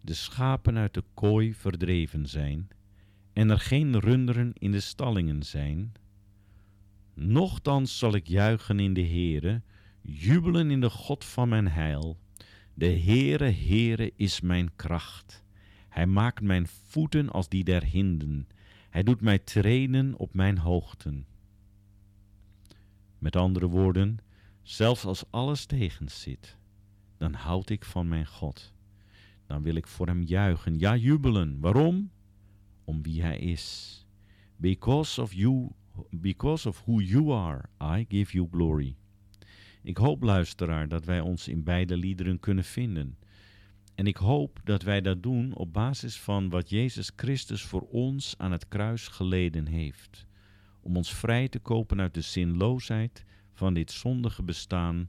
de 0.00 0.14
schapen 0.14 0.76
uit 0.76 0.94
de 0.94 1.04
kooi 1.14 1.54
verdreven 1.54 2.26
zijn, 2.26 2.68
en 3.32 3.50
er 3.50 3.60
geen 3.60 3.98
runderen 3.98 4.52
in 4.52 4.72
de 4.72 4.80
stallingen 4.80 5.42
zijn, 5.42 5.92
nochtans 7.14 7.98
zal 7.98 8.14
ik 8.14 8.28
juichen 8.28 8.80
in 8.80 8.94
de 8.94 9.06
Heere, 9.06 9.62
jubelen 10.02 10.70
in 10.70 10.80
de 10.80 10.90
God 10.90 11.24
van 11.24 11.48
mijn 11.48 11.68
heil. 11.68 12.18
De 12.74 12.98
Heere, 12.98 13.50
Heere 13.50 14.12
is 14.16 14.40
mijn 14.40 14.76
kracht. 14.76 15.44
Hij 15.88 16.06
maakt 16.06 16.40
mijn 16.40 16.66
voeten 16.66 17.30
als 17.30 17.48
die 17.48 17.64
der 17.64 17.84
hinden. 17.84 18.48
Hij 18.90 19.02
doet 19.02 19.20
mij 19.20 19.38
treden 19.38 20.18
op 20.18 20.34
mijn 20.34 20.58
hoogten. 20.58 21.26
Met 23.18 23.36
andere 23.36 23.66
woorden, 23.66 24.18
zelfs 24.62 25.04
als 25.04 25.24
alles 25.30 25.66
tegenzit, 25.66 26.56
dan 27.16 27.32
houd 27.32 27.70
ik 27.70 27.84
van 27.84 28.08
mijn 28.08 28.26
God. 28.26 28.72
Dan 29.46 29.62
wil 29.62 29.74
ik 29.74 29.86
voor 29.86 30.06
hem 30.06 30.22
juichen, 30.22 30.78
ja 30.78 30.96
jubelen. 30.96 31.60
Waarom? 31.60 32.10
Om 32.84 33.02
wie 33.02 33.22
hij 33.22 33.38
is. 33.38 33.96
Because 34.56 35.22
of 35.22 35.32
you, 35.32 35.70
because 36.10 36.68
of 36.68 36.82
who 36.84 37.00
you 37.00 37.32
are, 37.32 37.64
I 37.98 38.06
give 38.08 38.32
you 38.32 38.48
glory. 38.50 38.96
Ik 39.82 39.96
hoop, 39.96 40.22
luisteraar, 40.22 40.88
dat 40.88 41.04
wij 41.04 41.20
ons 41.20 41.48
in 41.48 41.62
beide 41.62 41.96
liederen 41.96 42.40
kunnen 42.40 42.64
vinden. 42.64 43.18
En 43.94 44.06
ik 44.06 44.16
hoop 44.16 44.60
dat 44.64 44.82
wij 44.82 45.00
dat 45.00 45.22
doen 45.22 45.54
op 45.54 45.72
basis 45.72 46.20
van 46.20 46.48
wat 46.48 46.70
Jezus 46.70 47.12
Christus 47.16 47.62
voor 47.62 47.86
ons 47.90 48.34
aan 48.38 48.52
het 48.52 48.68
kruis 48.68 49.08
geleden 49.08 49.66
heeft. 49.66 50.26
Om 50.80 50.96
ons 50.96 51.14
vrij 51.14 51.48
te 51.48 51.58
kopen 51.58 52.00
uit 52.00 52.14
de 52.14 52.20
zinloosheid 52.20 53.24
van 53.52 53.74
dit 53.74 53.92
zondige 53.92 54.42
bestaan 54.42 55.08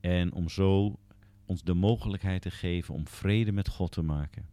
en 0.00 0.32
om 0.32 0.48
zo 0.48 0.98
ons 1.44 1.62
de 1.62 1.74
mogelijkheid 1.74 2.42
te 2.42 2.50
geven 2.50 2.94
om 2.94 3.08
vrede 3.08 3.52
met 3.52 3.68
God 3.68 3.92
te 3.92 4.02
maken. 4.02 4.48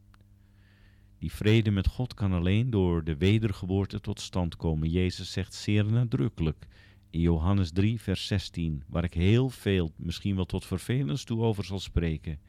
Die 1.19 1.31
vrede 1.31 1.71
met 1.71 1.87
God 1.87 2.13
kan 2.13 2.33
alleen 2.33 2.69
door 2.69 3.03
de 3.03 3.17
wedergeboorte 3.17 3.99
tot 3.99 4.19
stand 4.19 4.55
komen. 4.55 4.89
Jezus 4.89 5.31
zegt 5.31 5.53
zeer 5.53 5.85
nadrukkelijk 5.85 6.67
in 7.09 7.19
Johannes 7.19 7.71
3, 7.71 8.01
vers 8.01 8.27
16, 8.27 8.83
waar 8.87 9.03
ik 9.03 9.13
heel 9.13 9.49
veel, 9.49 9.91
misschien 9.95 10.35
wel 10.35 10.45
tot 10.45 10.65
vervelens 10.65 11.23
toe 11.23 11.41
over 11.41 11.65
zal 11.65 11.79
spreken. 11.79 12.39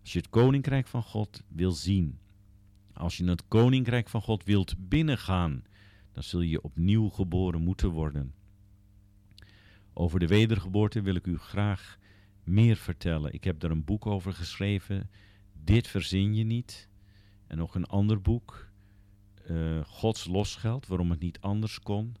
Als 0.00 0.12
je 0.12 0.18
het 0.18 0.28
koninkrijk 0.28 0.86
van 0.86 1.02
God 1.02 1.42
wil 1.48 1.72
zien, 1.72 2.18
als 2.92 3.16
je 3.16 3.24
het 3.24 3.48
koninkrijk 3.48 4.08
van 4.08 4.22
God 4.22 4.44
wilt 4.44 4.74
binnengaan, 4.88 5.64
dan 6.12 6.22
zul 6.22 6.40
je 6.40 6.62
opnieuw 6.62 7.08
geboren 7.08 7.62
moeten 7.62 7.90
worden. 7.90 8.34
Over 9.92 10.18
de 10.18 10.26
wedergeboorte 10.26 11.00
wil 11.00 11.14
ik 11.14 11.26
u 11.26 11.38
graag 11.38 11.98
meer 12.44 12.76
vertellen. 12.76 13.32
Ik 13.32 13.44
heb 13.44 13.60
daar 13.60 13.70
een 13.70 13.84
boek 13.84 14.06
over 14.06 14.32
geschreven. 14.32 15.10
Dit 15.52 15.86
verzin 15.86 16.34
je 16.34 16.44
niet. 16.44 16.88
En 17.46 17.56
nog 17.56 17.74
een 17.74 17.86
ander 17.86 18.20
boek. 18.20 18.68
Uh, 19.50 19.84
Gods 19.84 20.26
losgeld, 20.26 20.86
waarom 20.86 21.10
het 21.10 21.20
niet 21.20 21.40
anders 21.40 21.80
kon. 21.80 22.16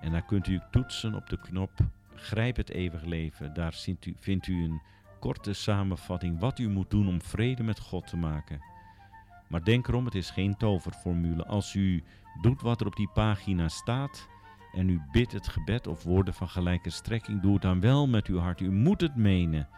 En 0.00 0.12
daar 0.12 0.24
kunt 0.24 0.46
u 0.46 0.60
toetsen 0.70 1.14
op 1.14 1.28
de 1.28 1.40
knop 1.40 1.70
Grijp 2.22 2.56
het 2.56 2.70
eeuwig 2.70 3.04
leven. 3.04 3.54
Daar 3.54 3.72
vindt 3.72 4.06
u, 4.06 4.14
vindt 4.18 4.46
u 4.46 4.64
een 4.64 4.80
korte 5.20 5.52
samenvatting 5.52 6.38
wat 6.38 6.58
u 6.58 6.68
moet 6.68 6.90
doen 6.90 7.08
om 7.08 7.22
vrede 7.22 7.62
met 7.62 7.80
God 7.80 8.06
te 8.06 8.16
maken. 8.16 8.60
Maar 9.48 9.64
denk 9.64 9.88
erom, 9.88 10.04
het 10.04 10.14
is 10.14 10.30
geen 10.30 10.56
toverformule. 10.56 11.44
Als 11.44 11.74
u 11.74 12.02
doet 12.40 12.62
wat 12.62 12.80
er 12.80 12.86
op 12.86 12.96
die 12.96 13.10
pagina 13.14 13.68
staat 13.68 14.28
en 14.72 14.88
u 14.88 15.00
bidt 15.12 15.32
het 15.32 15.48
gebed 15.48 15.86
of 15.86 16.02
woorden 16.02 16.34
van 16.34 16.48
gelijke 16.48 16.90
strekking, 16.90 17.40
doe 17.40 17.52
het 17.52 17.62
dan 17.62 17.80
wel 17.80 18.08
met 18.08 18.26
uw 18.26 18.38
hart. 18.38 18.60
U 18.60 18.70
moet 18.70 19.00
het 19.00 19.16
menen. 19.16 19.68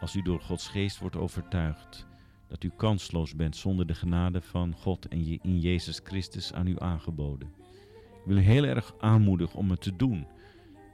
Als 0.00 0.14
u 0.14 0.22
door 0.22 0.40
Gods 0.40 0.68
geest 0.68 0.98
wordt 0.98 1.16
overtuigd 1.16 2.06
dat 2.48 2.62
u 2.62 2.70
kansloos 2.76 3.34
bent 3.34 3.56
zonder 3.56 3.86
de 3.86 3.94
genade 3.94 4.40
van 4.40 4.74
God 4.76 5.08
en 5.08 5.26
je 5.26 5.38
in 5.42 5.60
Jezus 5.60 6.00
Christus 6.04 6.52
aan 6.52 6.66
u 6.66 6.74
aangeboden. 6.78 7.48
Ik 7.96 8.22
wil 8.24 8.36
u 8.36 8.40
heel 8.40 8.64
erg 8.64 8.94
aanmoedigen 8.98 9.58
om 9.58 9.70
het 9.70 9.80
te 9.80 9.96
doen. 9.96 10.26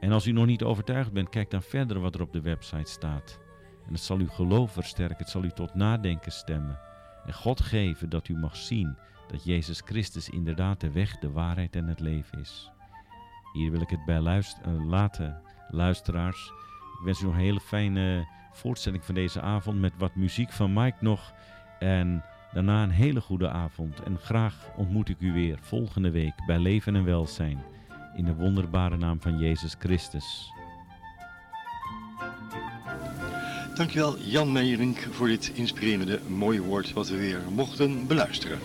En 0.01 0.13
als 0.13 0.27
u 0.27 0.33
nog 0.33 0.47
niet 0.47 0.63
overtuigd 0.63 1.13
bent, 1.13 1.29
kijk 1.29 1.51
dan 1.51 1.63
verder 1.63 2.01
wat 2.01 2.15
er 2.15 2.21
op 2.21 2.33
de 2.33 2.41
website 2.41 2.91
staat. 2.91 3.39
En 3.87 3.93
het 3.93 4.03
zal 4.03 4.19
uw 4.19 4.29
geloof 4.29 4.73
versterken, 4.73 5.17
het 5.17 5.29
zal 5.29 5.45
u 5.45 5.51
tot 5.51 5.75
nadenken 5.75 6.33
stemmen. 6.33 6.79
En 7.27 7.35
God 7.35 7.61
geven 7.61 8.09
dat 8.09 8.29
u 8.29 8.35
mag 8.35 8.57
zien 8.57 8.97
dat 9.33 9.45
Jezus 9.45 9.83
Christus 9.85 10.29
inderdaad 10.29 10.81
de 10.81 10.91
weg, 10.91 11.19
de 11.19 11.31
waarheid 11.31 11.77
en 11.77 11.87
het 11.87 12.01
leven 12.01 12.41
is. 12.41 12.71
Hier 13.53 13.71
wil 13.71 13.81
ik 13.81 13.91
het 13.91 14.05
bij 14.05 14.21
luister 14.21 14.67
uh, 14.67 14.87
laten, 14.89 15.43
luisteraars. 15.71 16.53
Ik 16.99 17.05
wens 17.05 17.21
u 17.21 17.25
nog 17.25 17.35
een 17.35 17.41
hele 17.41 17.61
fijne 17.61 18.27
voortzetting 18.53 19.05
van 19.05 19.15
deze 19.15 19.41
avond 19.41 19.81
met 19.81 19.93
wat 19.99 20.15
muziek 20.15 20.53
van 20.53 20.73
Mike 20.73 20.97
nog. 21.01 21.33
En 21.79 22.25
daarna 22.53 22.83
een 22.83 22.91
hele 22.91 23.21
goede 23.21 23.51
avond. 23.51 24.03
En 24.03 24.19
graag 24.19 24.71
ontmoet 24.77 25.09
ik 25.09 25.17
u 25.21 25.33
weer 25.33 25.59
volgende 25.61 26.11
week 26.11 26.35
bij 26.47 26.59
Leven 26.59 26.97
en 26.97 27.05
Welzijn. 27.05 27.63
In 28.17 28.25
de 28.25 28.35
wonderbare 28.35 28.97
naam 28.97 29.21
van 29.21 29.39
Jezus 29.39 29.77
Christus. 29.79 30.51
Dankjewel 33.75 34.19
Jan 34.19 34.53
Meijerink 34.53 34.99
voor 34.99 35.27
dit 35.27 35.53
inspirerende 35.55 36.21
mooie 36.29 36.63
woord 36.63 36.93
wat 36.93 37.09
we 37.09 37.17
weer 37.17 37.41
mochten 37.55 38.07
beluisteren. 38.07 38.59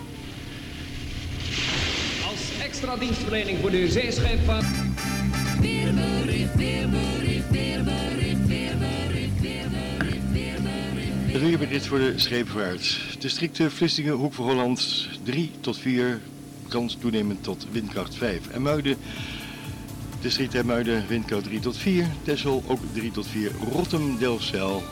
Extra 2.78 2.96
dienstverlening 2.96 3.58
voor 3.60 3.70
de 3.70 3.90
zeescheepvaart. 3.90 4.64
Weerbericht, 5.60 6.54
weerbericht, 11.40 11.86
voor 11.86 11.98
de 11.98 12.12
scheepvaart. 12.16 13.00
Districten 13.18 13.72
Vlissingen, 13.72 14.12
Hoek 14.12 14.34
van 14.34 14.44
Holland 14.44 15.08
3 15.22 15.50
tot 15.60 15.78
4, 15.78 16.20
kans 16.68 16.96
toenemend 17.00 17.42
tot 17.42 17.66
windkracht 17.70 18.14
5. 18.14 18.48
En 18.48 18.62
Muiden, 18.62 18.96
district 20.20 20.64
Muiden, 20.64 21.04
windkracht 21.08 21.44
3 21.44 21.60
tot 21.60 21.76
4. 21.76 22.06
Texel 22.22 22.64
ook 22.66 22.80
3 22.92 23.10
tot 23.10 23.26
4. 23.26 23.50
Rotterdam, 23.72 24.18
Delfzijl 24.18 24.82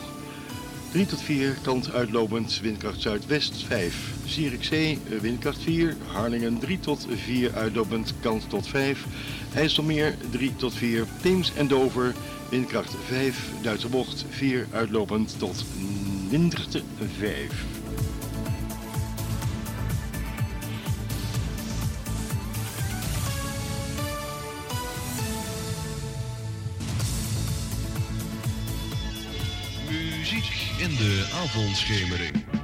3 0.91 1.05
tot 1.05 1.21
4, 1.21 1.55
kant 1.61 1.91
uitlopend, 1.93 2.59
windkracht 2.61 3.01
zuidwest 3.01 3.63
5. 3.63 3.95
Zierikzee, 4.25 4.99
windkracht 5.21 5.61
4. 5.61 5.95
Harlingen 6.11 6.59
3 6.59 6.79
tot 6.79 7.07
4, 7.15 7.53
uitlopend, 7.53 8.13
kant 8.21 8.49
tot 8.49 8.67
5. 8.67 9.05
IJsselmeer 9.55 10.15
3 10.31 10.55
tot 10.55 10.73
4. 10.73 11.05
Theems 11.21 11.51
en 11.53 11.67
Dover, 11.67 12.13
windkracht 12.49 12.95
5. 13.07 13.49
Duitse 13.61 13.87
bocht 13.87 14.25
4, 14.29 14.67
uitlopend 14.71 15.39
tot 15.39 15.65
windkracht 16.29 16.81
5. 17.17 17.76
De 31.07 31.25
avondschemering. 31.33 32.56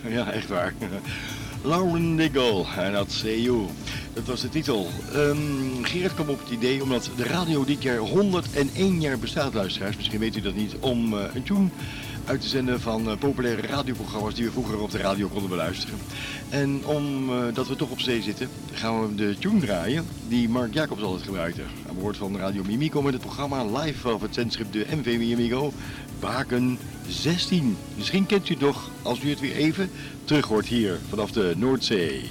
Ja, 0.08 0.32
echt 0.32 0.48
waar. 0.48 0.74
Lauren 1.64 2.16
Diggle 2.16 2.64
en 2.76 2.92
dat 2.92 3.10
Say 3.10 3.40
You. 3.40 3.66
Dat 4.12 4.24
was 4.24 4.40
de 4.40 4.48
titel. 4.48 4.88
Ehm 5.14 5.84
Gerard 5.84 6.14
kwam 6.14 6.28
op 6.28 6.38
het 6.38 6.50
idee, 6.50 6.82
omdat 6.82 7.10
de 7.16 7.24
radio 7.24 7.64
dit 7.64 7.82
jaar 7.82 7.98
101 7.98 9.00
jaar 9.00 9.18
bestaat, 9.18 9.54
luisteraars. 9.54 9.96
Misschien 9.96 10.18
weet 10.18 10.36
u 10.36 10.40
dat 10.40 10.54
niet, 10.54 10.74
om 10.80 11.18
eh, 11.18 11.24
een 11.34 11.42
tune 11.42 11.68
uit 12.24 12.40
te 12.40 12.48
zenden 12.48 12.80
van 12.80 13.08
eh, 13.08 13.16
populaire 13.16 13.66
radioprogramma's 13.66 14.34
die 14.34 14.44
we 14.44 14.50
vroeger 14.50 14.80
op 14.80 14.90
de 14.90 14.98
radio 14.98 15.28
konden 15.28 15.48
beluisteren. 15.48 15.98
En 16.48 16.86
omdat 16.86 17.68
we 17.68 17.76
toch 17.76 17.90
op 17.90 18.00
zee 18.00 18.22
zitten, 18.22 18.48
gaan 18.72 19.08
we 19.08 19.14
de 19.14 19.36
tune 19.38 19.60
draaien 19.60 20.04
die 20.28 20.48
Mark 20.48 20.74
Jacobs 20.74 21.02
altijd 21.02 21.22
gebruikte. 21.22 21.62
Aan 21.88 21.96
boord 22.00 22.16
van 22.16 22.36
Radio 22.36 22.62
Mimico 22.66 23.02
met 23.02 23.12
het 23.12 23.22
programma 23.22 23.64
live 23.64 23.98
van 23.98 24.18
het 24.22 24.34
zendschip 24.34 24.72
de 24.72 24.86
MV 24.90 25.18
Mimico. 25.18 25.72
Waken 26.20 26.78
16. 27.12 27.76
Misschien 27.96 28.26
kent 28.26 28.48
u 28.48 28.52
het 28.52 28.62
nog 28.62 28.90
als 29.02 29.22
u 29.22 29.30
het 29.30 29.40
weer 29.40 29.54
even 29.54 29.90
terug 30.24 30.46
hoort 30.46 30.66
hier 30.66 30.98
vanaf 31.08 31.30
de 31.30 31.54
Noordzee. 31.56 32.30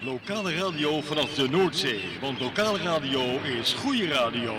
Lokale 0.00 0.54
radio 0.54 1.00
vanaf 1.00 1.34
de 1.34 1.48
Noordzee, 1.48 2.00
want 2.20 2.40
lokale 2.40 2.78
radio 2.78 3.40
is 3.42 3.72
goede 3.72 4.06
radio. 4.06 4.54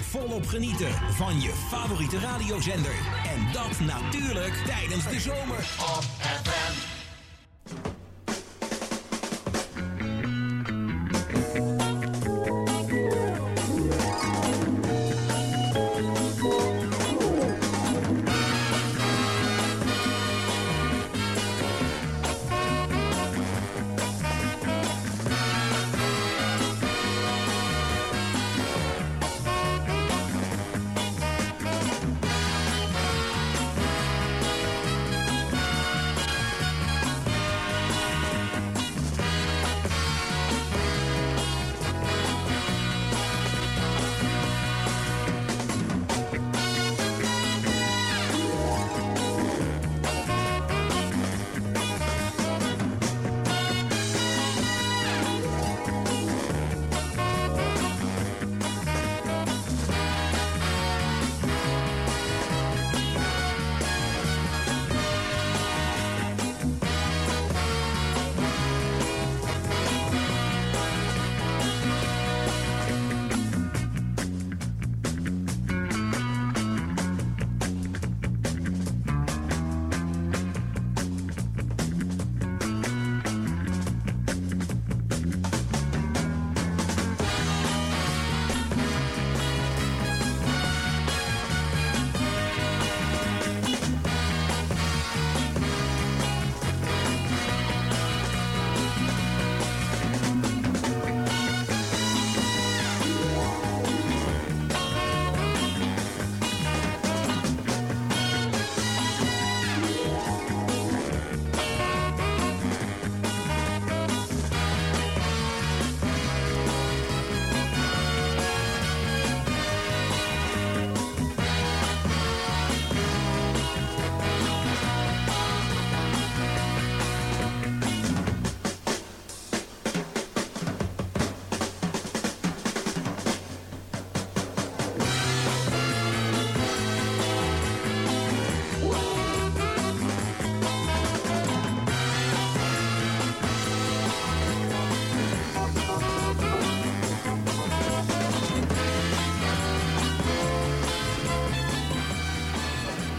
Volop 0.00 0.46
genieten 0.46 0.92
van 1.12 1.40
je 1.40 1.52
favoriete 1.68 2.18
radiozender. 2.18 2.94
En 3.34 3.52
dat 3.52 3.80
natuurlijk 3.80 4.54
tijdens 4.66 5.08
de 5.08 5.20
zomer. 5.20 5.58
Op 5.96 6.04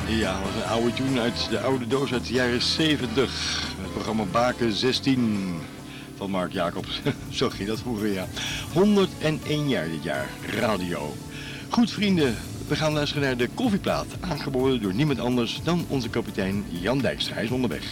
Ja, 0.08 0.42
wat 0.42 0.54
een 0.56 0.70
oude 0.70 0.94
tune 0.94 1.20
uit 1.20 1.50
de 1.50 1.60
oude 1.60 1.88
doos 1.88 2.14
uit 2.14 2.28
de 2.28 2.34
jaren 2.34 2.62
70. 2.62 3.64
Het 3.82 3.92
programma 3.92 4.24
Baken 4.24 4.74
16 4.74 5.60
van 6.18 6.30
Mark 6.30 6.52
Jacobs. 6.52 7.02
Zo 7.30 7.50
ging 7.50 7.68
dat 7.68 7.80
vroeger, 7.80 8.08
ja. 8.08 8.28
101 8.74 9.70
jaar 9.70 9.90
dit 9.90 10.04
jaar, 10.04 10.30
radio. 10.60 11.14
Goed 11.70 11.92
vrienden, 11.92 12.36
We 12.68 12.76
gaan 12.76 12.94
luisteren 12.94 13.24
naar 13.24 13.38
de 13.38 13.50
koffieplaat, 13.54 14.06
aangeboden 14.20 14.82
door 14.82 14.94
niemand 14.94 15.20
anders 15.20 15.60
dan 15.64 15.86
onze 15.88 16.10
kapitein 16.10 16.66
Jan 16.70 17.00
Dijkstra. 17.00 17.34
Hij 17.34 17.44
is 17.44 17.50
onderweg. 17.50 17.84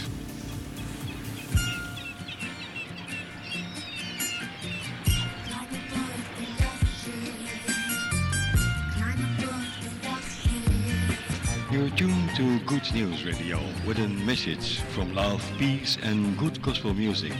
To 12.36 12.58
Good 12.66 12.92
News 12.92 13.24
Radio 13.24 13.58
with 13.86 13.98
a 13.98 14.08
message 14.08 14.80
from 14.92 15.14
love, 15.14 15.42
peace 15.56 15.96
and 16.02 16.36
good 16.36 16.60
gospel 16.60 16.92
music. 16.92 17.32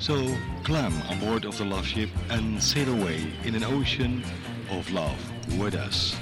So 0.00 0.36
climb 0.64 0.92
on 1.02 1.20
board 1.20 1.44
of 1.44 1.56
the 1.56 1.64
love 1.64 1.86
ship 1.86 2.10
and 2.30 2.60
sail 2.60 2.92
away 3.00 3.32
in 3.44 3.54
an 3.54 3.62
ocean 3.62 4.24
of 4.72 4.90
love 4.90 5.16
with 5.56 5.76
us. 5.76 6.16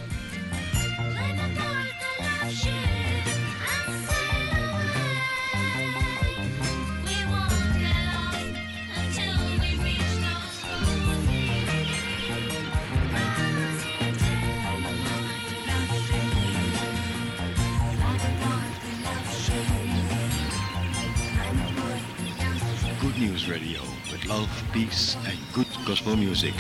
Peace 24.79 25.17
and 25.17 25.39
good 25.53 25.67
gospel 25.85 26.17
music. 26.17 26.55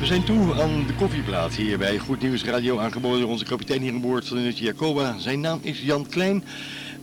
We 0.00 0.06
zijn 0.06 0.24
toe 0.24 0.62
aan 0.62 0.86
de 0.86 0.94
koffieplaat 0.94 1.54
hier 1.54 1.78
bij 1.78 1.98
Goed 1.98 2.22
Nieuws 2.22 2.44
Radio, 2.44 2.78
aangeboden 2.78 3.20
door 3.20 3.30
onze 3.30 3.44
kapitein 3.44 3.80
hier 3.80 3.92
aan 3.92 4.00
boord 4.00 4.28
van 4.28 4.36
de 4.36 4.52
Jacoba. 4.52 5.18
Zijn 5.18 5.40
naam 5.40 5.58
is 5.62 5.82
Jan 5.82 6.06
Klein 6.06 6.44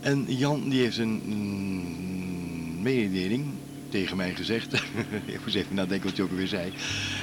en 0.00 0.24
Jan 0.28 0.68
die 0.68 0.80
heeft 0.80 0.98
een 0.98 1.22
mm, 1.24 2.82
mededeling 2.82 3.44
tegen 3.88 4.16
mij 4.16 4.34
gezegd. 4.34 4.72
Ik 5.26 5.40
moest 5.44 5.56
even 5.56 5.74
nadenken 5.74 6.08
wat 6.08 6.16
hij 6.16 6.24
ook 6.24 6.30
alweer 6.30 6.46
zei. 6.46 6.72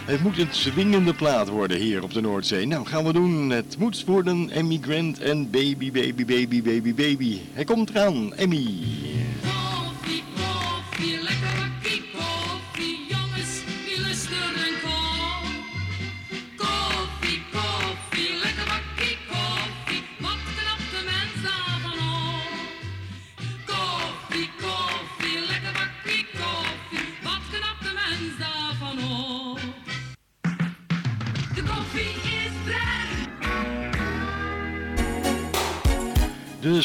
Het 0.06 0.22
moet 0.22 0.38
een 0.38 0.48
swingende 0.52 1.14
plaat 1.14 1.50
worden 1.50 1.78
hier 1.78 2.04
op 2.04 2.14
de 2.14 2.22
Noordzee. 2.22 2.68
Nou, 2.68 2.86
gaan 2.86 3.06
we 3.06 3.14
doen. 3.14 3.50
Het 3.50 3.76
moet 3.78 4.06
worden 4.06 4.50
Emmy 4.50 4.80
Grant 4.82 5.20
en 5.20 5.50
Baby, 5.50 5.91
Baby, 5.91 6.26
Baby, 6.26 6.62
Baby, 6.62 6.93
Baby. 6.93 7.38
Hij 7.54 7.64
komt 7.64 7.89
eraan, 7.89 8.34
Emmy. 8.34 8.68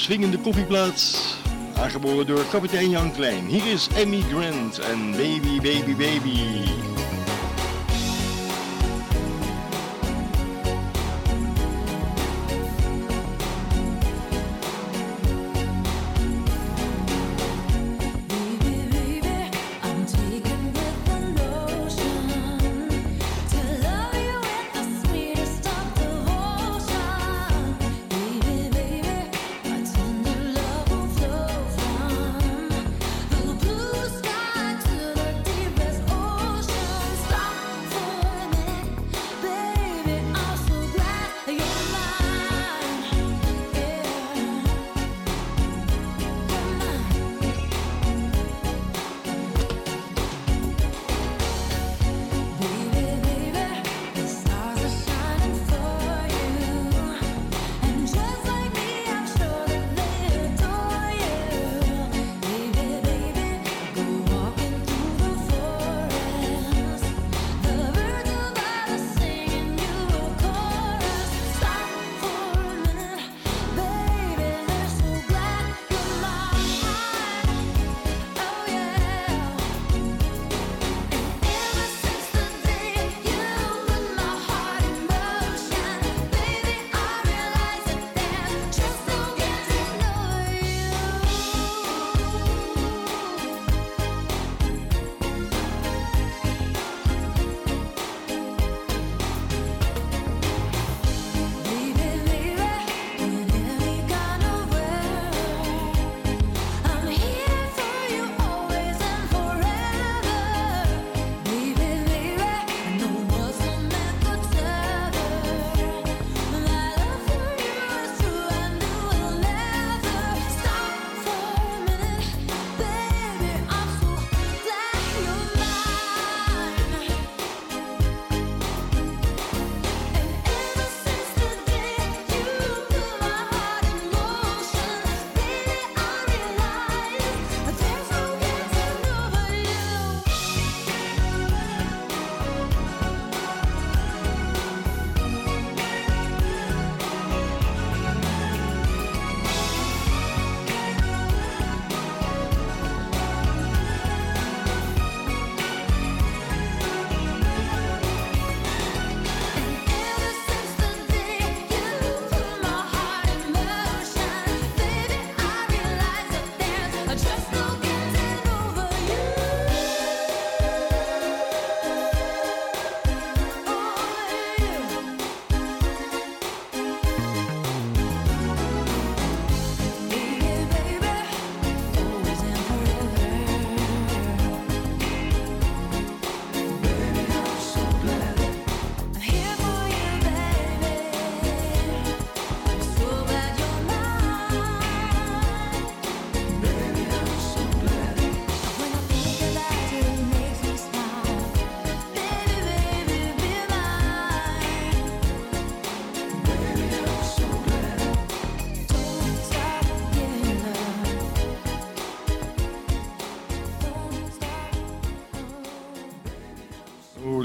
Swingende 0.01 0.39
koffieplaat, 0.39 1.17
aangeboden 1.77 2.27
door 2.27 2.45
kapitein 2.51 2.91
Jan 2.91 3.13
Klein. 3.13 3.47
Hier 3.47 3.67
is 3.67 3.89
Emmy 3.95 4.21
Grant 4.21 4.79
en 4.79 5.11
Baby, 5.11 5.61
Baby, 5.63 5.95
Baby. 5.97 6.90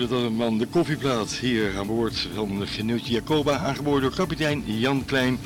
Dat 0.10 0.24
een 0.24 0.36
man 0.36 0.58
de 0.58 0.66
koffieplaat 0.66 1.32
hier 1.32 1.78
aan 1.78 1.88
boord 1.88 2.28
van 2.34 2.60
de 2.60 2.68
Geneutje 2.68 3.14
Jacoba, 3.14 3.58
aangeboden 3.58 4.02
door 4.02 4.16
kapitein 4.16 4.64
Jan 4.66 5.06
Klein. 5.06 5.38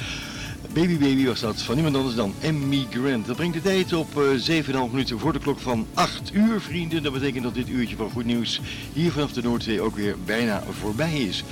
Baby 0.74 0.98
Baby 0.98 1.26
was 1.26 1.40
dat 1.40 1.62
van 1.62 1.76
niemand 1.76 1.96
anders 1.96 2.16
dan 2.16 2.34
Emmy 2.40 2.88
Grant. 2.90 3.26
Dat 3.26 3.36
brengt 3.36 3.54
de 3.54 3.62
tijd 3.62 3.94
op 3.94 4.18
eh 4.18 4.64
7,5 4.64 4.72
minuten 4.92 5.20
voor 5.20 5.34
de 5.34 5.40
klok 5.40 5.60
van 5.60 5.88
8 5.94 6.34
uur, 6.34 6.62
vrienden. 6.62 7.04
Dat 7.04 7.14
betekent 7.14 7.44
dat 7.44 7.54
dit 7.54 7.70
uurtje 7.70 7.96
van 7.96 8.10
goed 8.10 8.26
nieuws 8.26 8.62
hier 8.94 9.12
vanaf 9.12 9.34
de 9.34 9.42
Noordzee 9.42 9.82
ook 9.82 9.96
weer 9.96 10.16
bijna 10.26 10.64
voorbij 10.80 11.20
is. 11.20 11.44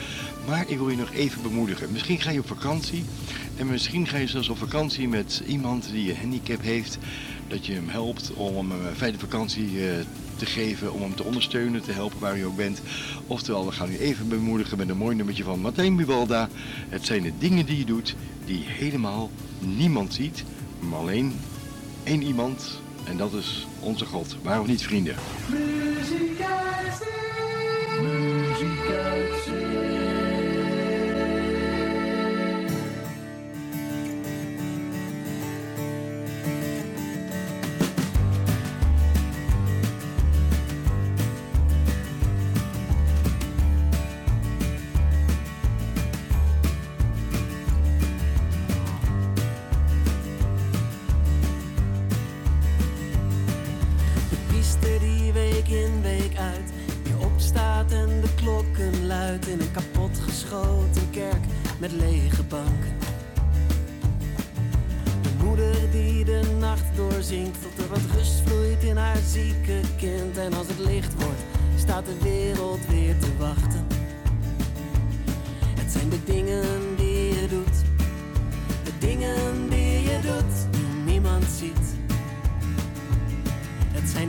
Maar 0.47 0.63
ik 0.67 0.77
wil 0.77 0.89
je 0.89 0.97
nog 0.97 1.13
even 1.13 1.41
bemoedigen. 1.41 1.91
Misschien 1.91 2.21
ga 2.21 2.31
je 2.31 2.39
op 2.39 2.47
vakantie 2.47 3.05
en 3.55 3.67
misschien 3.67 4.07
ga 4.07 4.17
je 4.17 4.27
zelfs 4.27 4.49
op 4.49 4.57
vakantie 4.57 5.07
met 5.07 5.41
iemand 5.47 5.89
die 5.91 6.09
een 6.09 6.17
handicap 6.17 6.61
heeft. 6.61 6.97
Dat 7.47 7.65
je 7.65 7.73
hem 7.73 7.89
helpt 7.89 8.33
om 8.33 8.55
hem 8.55 8.71
een 8.71 8.95
fijne 8.95 9.17
vakantie 9.17 9.89
eh, 9.89 10.05
te 10.35 10.45
geven, 10.45 10.93
om 10.93 11.01
hem 11.01 11.15
te 11.15 11.23
ondersteunen, 11.23 11.81
te 11.81 11.91
helpen 11.91 12.19
waar 12.19 12.37
u 12.37 12.45
ook 12.45 12.55
bent. 12.55 12.81
Oftewel, 13.27 13.65
we 13.65 13.71
gaan 13.71 13.91
u 13.91 13.97
even 13.97 14.27
bemoedigen 14.27 14.77
met 14.77 14.89
een 14.89 14.97
mooi 14.97 15.15
nummertje 15.15 15.43
van 15.43 15.59
Martijn 15.59 15.95
Buwalda. 15.95 16.49
Het 16.89 17.05
zijn 17.05 17.23
de 17.23 17.33
dingen 17.39 17.65
die 17.65 17.77
je 17.77 17.85
doet 17.85 18.15
die 18.45 18.63
helemaal 18.65 19.31
niemand 19.59 20.13
ziet, 20.13 20.43
maar 20.79 20.99
alleen 20.99 21.33
één 22.03 22.21
iemand. 22.21 22.81
En 23.03 23.17
dat 23.17 23.33
is 23.33 23.67
onze 23.79 24.05
God. 24.05 24.35
Waarom 24.41 24.67
niet, 24.67 24.83
vrienden? 24.83 25.15
Muziek 25.49 26.41
uit. 26.41 27.03
Muziek. 28.01 29.86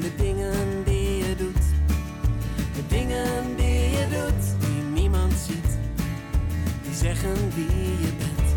De 0.09 0.23
dingen 0.23 0.85
die 0.85 1.17
je 1.17 1.37
doet. 1.37 1.65
De 2.75 2.87
dingen 2.89 3.57
die 3.57 3.91
je 3.91 4.07
doet, 4.11 4.61
die 4.61 4.83
niemand 4.83 5.33
ziet. 5.33 5.79
Die 6.83 6.95
zeggen 6.95 7.35
wie 7.55 7.91
je 8.01 8.13
bent. 8.19 8.49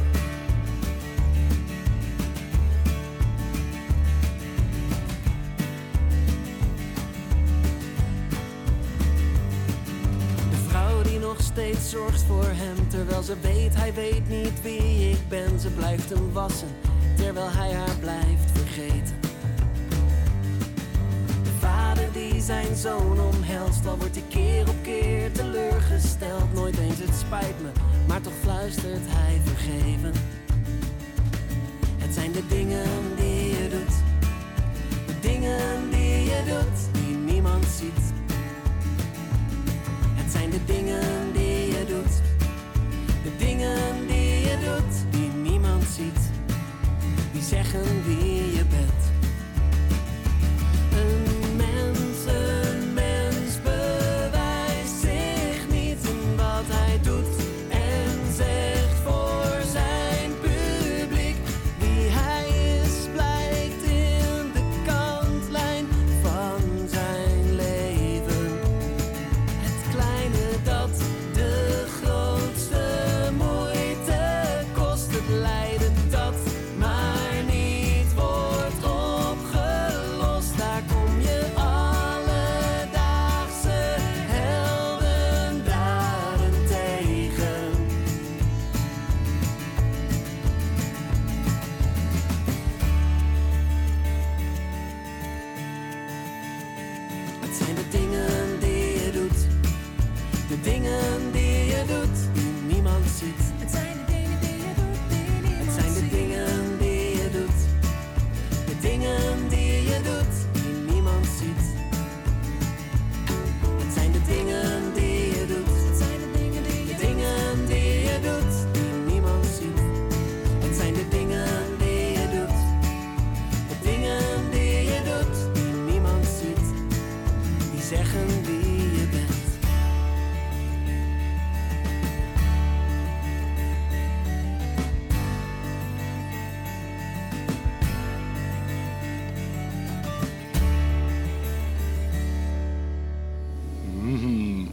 De 10.50 10.58
vrouw 10.68 11.02
die 11.02 11.20
nog 11.20 11.42
steeds 11.42 11.90
zorgt 11.90 12.24
voor 12.24 12.48
hem, 12.48 12.90
terwijl 12.90 13.24
ze 13.24 13.36
weet, 13.42 13.76
hij 13.76 13.94
weet 13.94 14.30
niet 14.30 14.62
wie 14.62 15.10
ik 15.10 15.28
ben. 15.30 15.60
Ze 15.60 15.70
blijft 15.70 16.10
hem 16.10 16.32
wassen, 16.32 16.70
terwijl 17.16 17.50
hij 17.52 17.74
haar 17.74 17.98
blijft 18.00 18.52
vergeten. 18.54 19.21
Zijn 22.40 22.76
zoon 22.76 23.20
omhelst, 23.20 23.88
al 23.88 23.98
wordt 23.98 24.16
hij 24.16 24.24
keer 24.30 24.70
op 24.70 24.76
keer 24.82 25.32
teleurgesteld. 25.32 26.54
Nooit 26.54 26.78
eens 26.78 27.00
het 27.00 27.16
spijt 27.16 27.62
me, 27.62 27.72
maar 28.08 28.22
toch 28.22 28.34
fluistert 28.42 29.06
hij 29.08 29.42
vergeven. 29.46 30.14
Het 31.98 32.14
zijn 32.14 32.32
de 32.32 32.48
dingen 32.48 33.16
die 33.16 33.48
je 33.48 33.70
doet, 33.70 33.96
de 35.08 35.20
dingen 35.20 35.90
die 35.90 36.24
je 36.24 36.44
doet, 36.46 37.04
die 37.04 37.16
niemand 37.16 37.66
ziet. 37.66 38.04
Het 40.16 40.32
zijn 40.32 40.50
de 40.50 40.66
dingen 40.66 41.34
die 41.34 41.68
je 41.68 41.86
doet, 41.88 42.22
de 43.24 43.46
dingen 43.46 44.08
die 44.08 44.40
je 44.40 44.58
doet, 44.66 45.12
die 45.12 45.30
niemand 45.30 45.84
ziet. 45.84 46.20
Die 47.32 47.42
zeggen 47.42 47.84
wie 48.06 48.56
je 48.56 48.66
bent. 48.66 48.91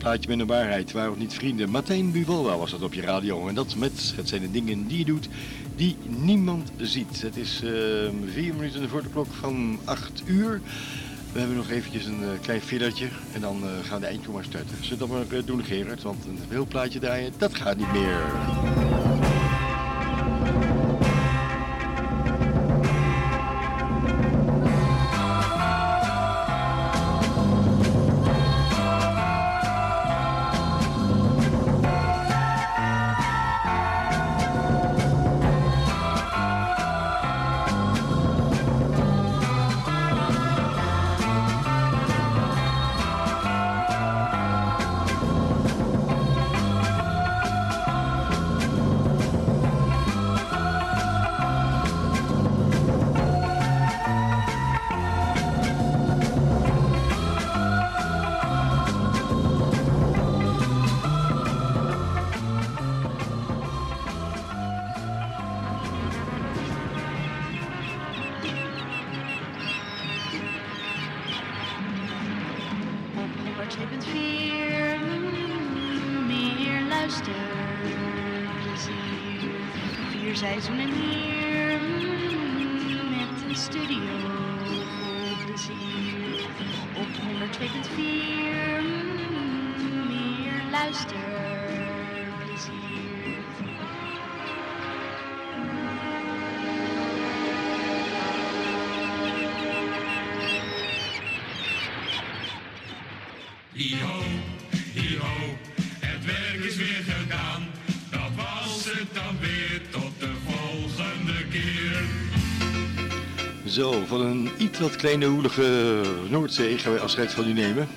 Plaatje 0.09 0.29
met 0.29 0.39
een 0.39 0.47
waarheid, 0.47 0.93
waarom 0.93 1.19
niet 1.19 1.35
vrienden? 1.35 1.71
Martijn 1.71 2.13
Buwalda 2.13 2.57
was 2.57 2.71
dat 2.71 2.83
op 2.83 2.95
je 2.95 3.01
radio. 3.01 3.49
En 3.49 3.55
dat 3.55 3.77
met, 3.77 4.13
het 4.17 4.29
zijn 4.29 4.41
de 4.41 4.51
dingen 4.51 4.87
die 4.87 4.99
je 4.99 5.05
doet, 5.05 5.29
die 5.77 5.97
niemand 6.07 6.71
ziet. 6.77 7.23
Het 7.23 7.37
is 7.37 7.63
eh, 7.63 7.71
vier 8.33 8.55
minuten 8.55 8.89
voor 8.89 9.03
de 9.03 9.09
klok 9.09 9.27
van 9.41 9.79
8 9.85 10.23
uur. 10.25 10.61
We 11.33 11.39
hebben 11.39 11.57
nog 11.57 11.71
eventjes 11.71 12.05
een 12.05 12.23
eh, 12.23 12.41
klein 12.43 12.61
fillertje 12.61 13.09
en 13.33 13.41
dan 13.41 13.63
eh, 13.63 13.89
gaan 13.89 14.01
de 14.01 14.07
eindje 14.07 14.31
starten. 14.41 14.77
Zullen 14.81 14.99
we 14.99 15.15
dat 15.15 15.29
maar 15.29 15.39
eh, 15.39 15.47
doen, 15.47 15.65
Gerard? 15.65 16.03
Want 16.03 16.25
een 16.25 16.39
heel 16.49 16.67
plaatje 16.67 16.99
draaien, 16.99 17.33
dat 17.37 17.55
gaat 17.55 17.77
niet 17.77 17.93
meer. 17.93 18.88
Zo, 113.79 114.05
van 114.07 114.21
een 114.21 114.51
iets 114.57 114.79
wat 114.79 114.97
kleine 114.97 115.27
hoelige 115.27 116.01
Noordzee 116.29 116.79
gaan 116.79 116.93
wij 116.93 117.01
afscheid 117.01 117.33
van 117.33 117.49
u 117.49 117.53
nemen. 117.53 117.89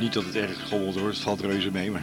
Niet 0.00 0.12
dat 0.12 0.24
het 0.24 0.36
erg 0.36 0.60
geschommeld 0.60 0.98
wordt, 0.98 1.14
het 1.14 1.24
valt 1.24 1.40
reuze 1.40 1.70
mee, 1.70 1.90
maar... 1.90 2.02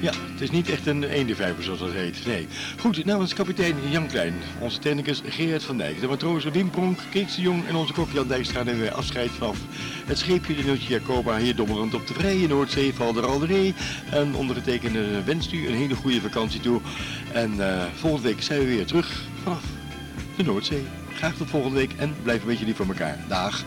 Ja, 0.00 0.12
het 0.32 0.40
is 0.40 0.50
niet 0.50 0.70
echt 0.70 0.86
een 0.86 1.04
eendenvijver 1.04 1.64
zoals 1.64 1.78
dat 1.78 1.92
heet, 1.92 2.26
nee. 2.26 2.46
Goed, 2.78 3.04
namens 3.04 3.34
kapitein 3.34 3.74
Jan 3.90 4.06
Klein, 4.06 4.34
onze 4.60 4.78
technicus 4.78 5.22
Gerard 5.24 5.62
van 5.62 5.76
Dijk, 5.76 6.00
de 6.00 6.06
matrozen 6.06 6.52
Wim 6.52 6.70
Pronk, 6.70 6.98
Kees 7.10 7.34
de 7.34 7.42
Jong 7.42 7.66
en 7.66 7.74
onze 7.74 7.92
kok 7.92 8.10
Jan 8.12 8.28
Dijkstra 8.28 8.62
nemen 8.62 8.80
wij 8.80 8.92
afscheid 8.92 9.30
vanaf 9.30 9.58
het 10.06 10.18
scheepje 10.18 10.54
de 10.54 10.62
Nultje 10.62 10.88
Jacoba 10.88 11.38
hier 11.38 11.56
dommerend 11.56 11.94
op 11.94 12.06
de 12.06 12.14
vrije 12.14 12.48
Noordzee, 12.48 12.94
Val 12.94 13.12
de 13.12 13.20
Ralderee. 13.20 13.74
En 14.10 14.34
ondergetekende 14.34 15.22
wenst 15.22 15.52
u 15.52 15.66
een 15.66 15.74
hele 15.74 15.94
goede 15.94 16.20
vakantie 16.20 16.60
toe. 16.60 16.80
En 17.32 17.68
eh, 17.68 17.84
volgende 17.94 18.28
week 18.28 18.42
zijn 18.42 18.60
we 18.60 18.66
weer 18.66 18.86
terug 18.86 19.22
vanaf 19.42 19.62
de 20.36 20.42
Noordzee. 20.42 21.03
Graag 21.14 21.34
tot 21.34 21.50
volgende 21.50 21.76
week 21.76 21.92
en 21.96 22.14
blijf 22.22 22.40
een 22.40 22.46
beetje 22.46 22.64
lief 22.64 22.76
voor 22.76 22.86
elkaar. 22.86 23.18
Dag. 23.28 23.64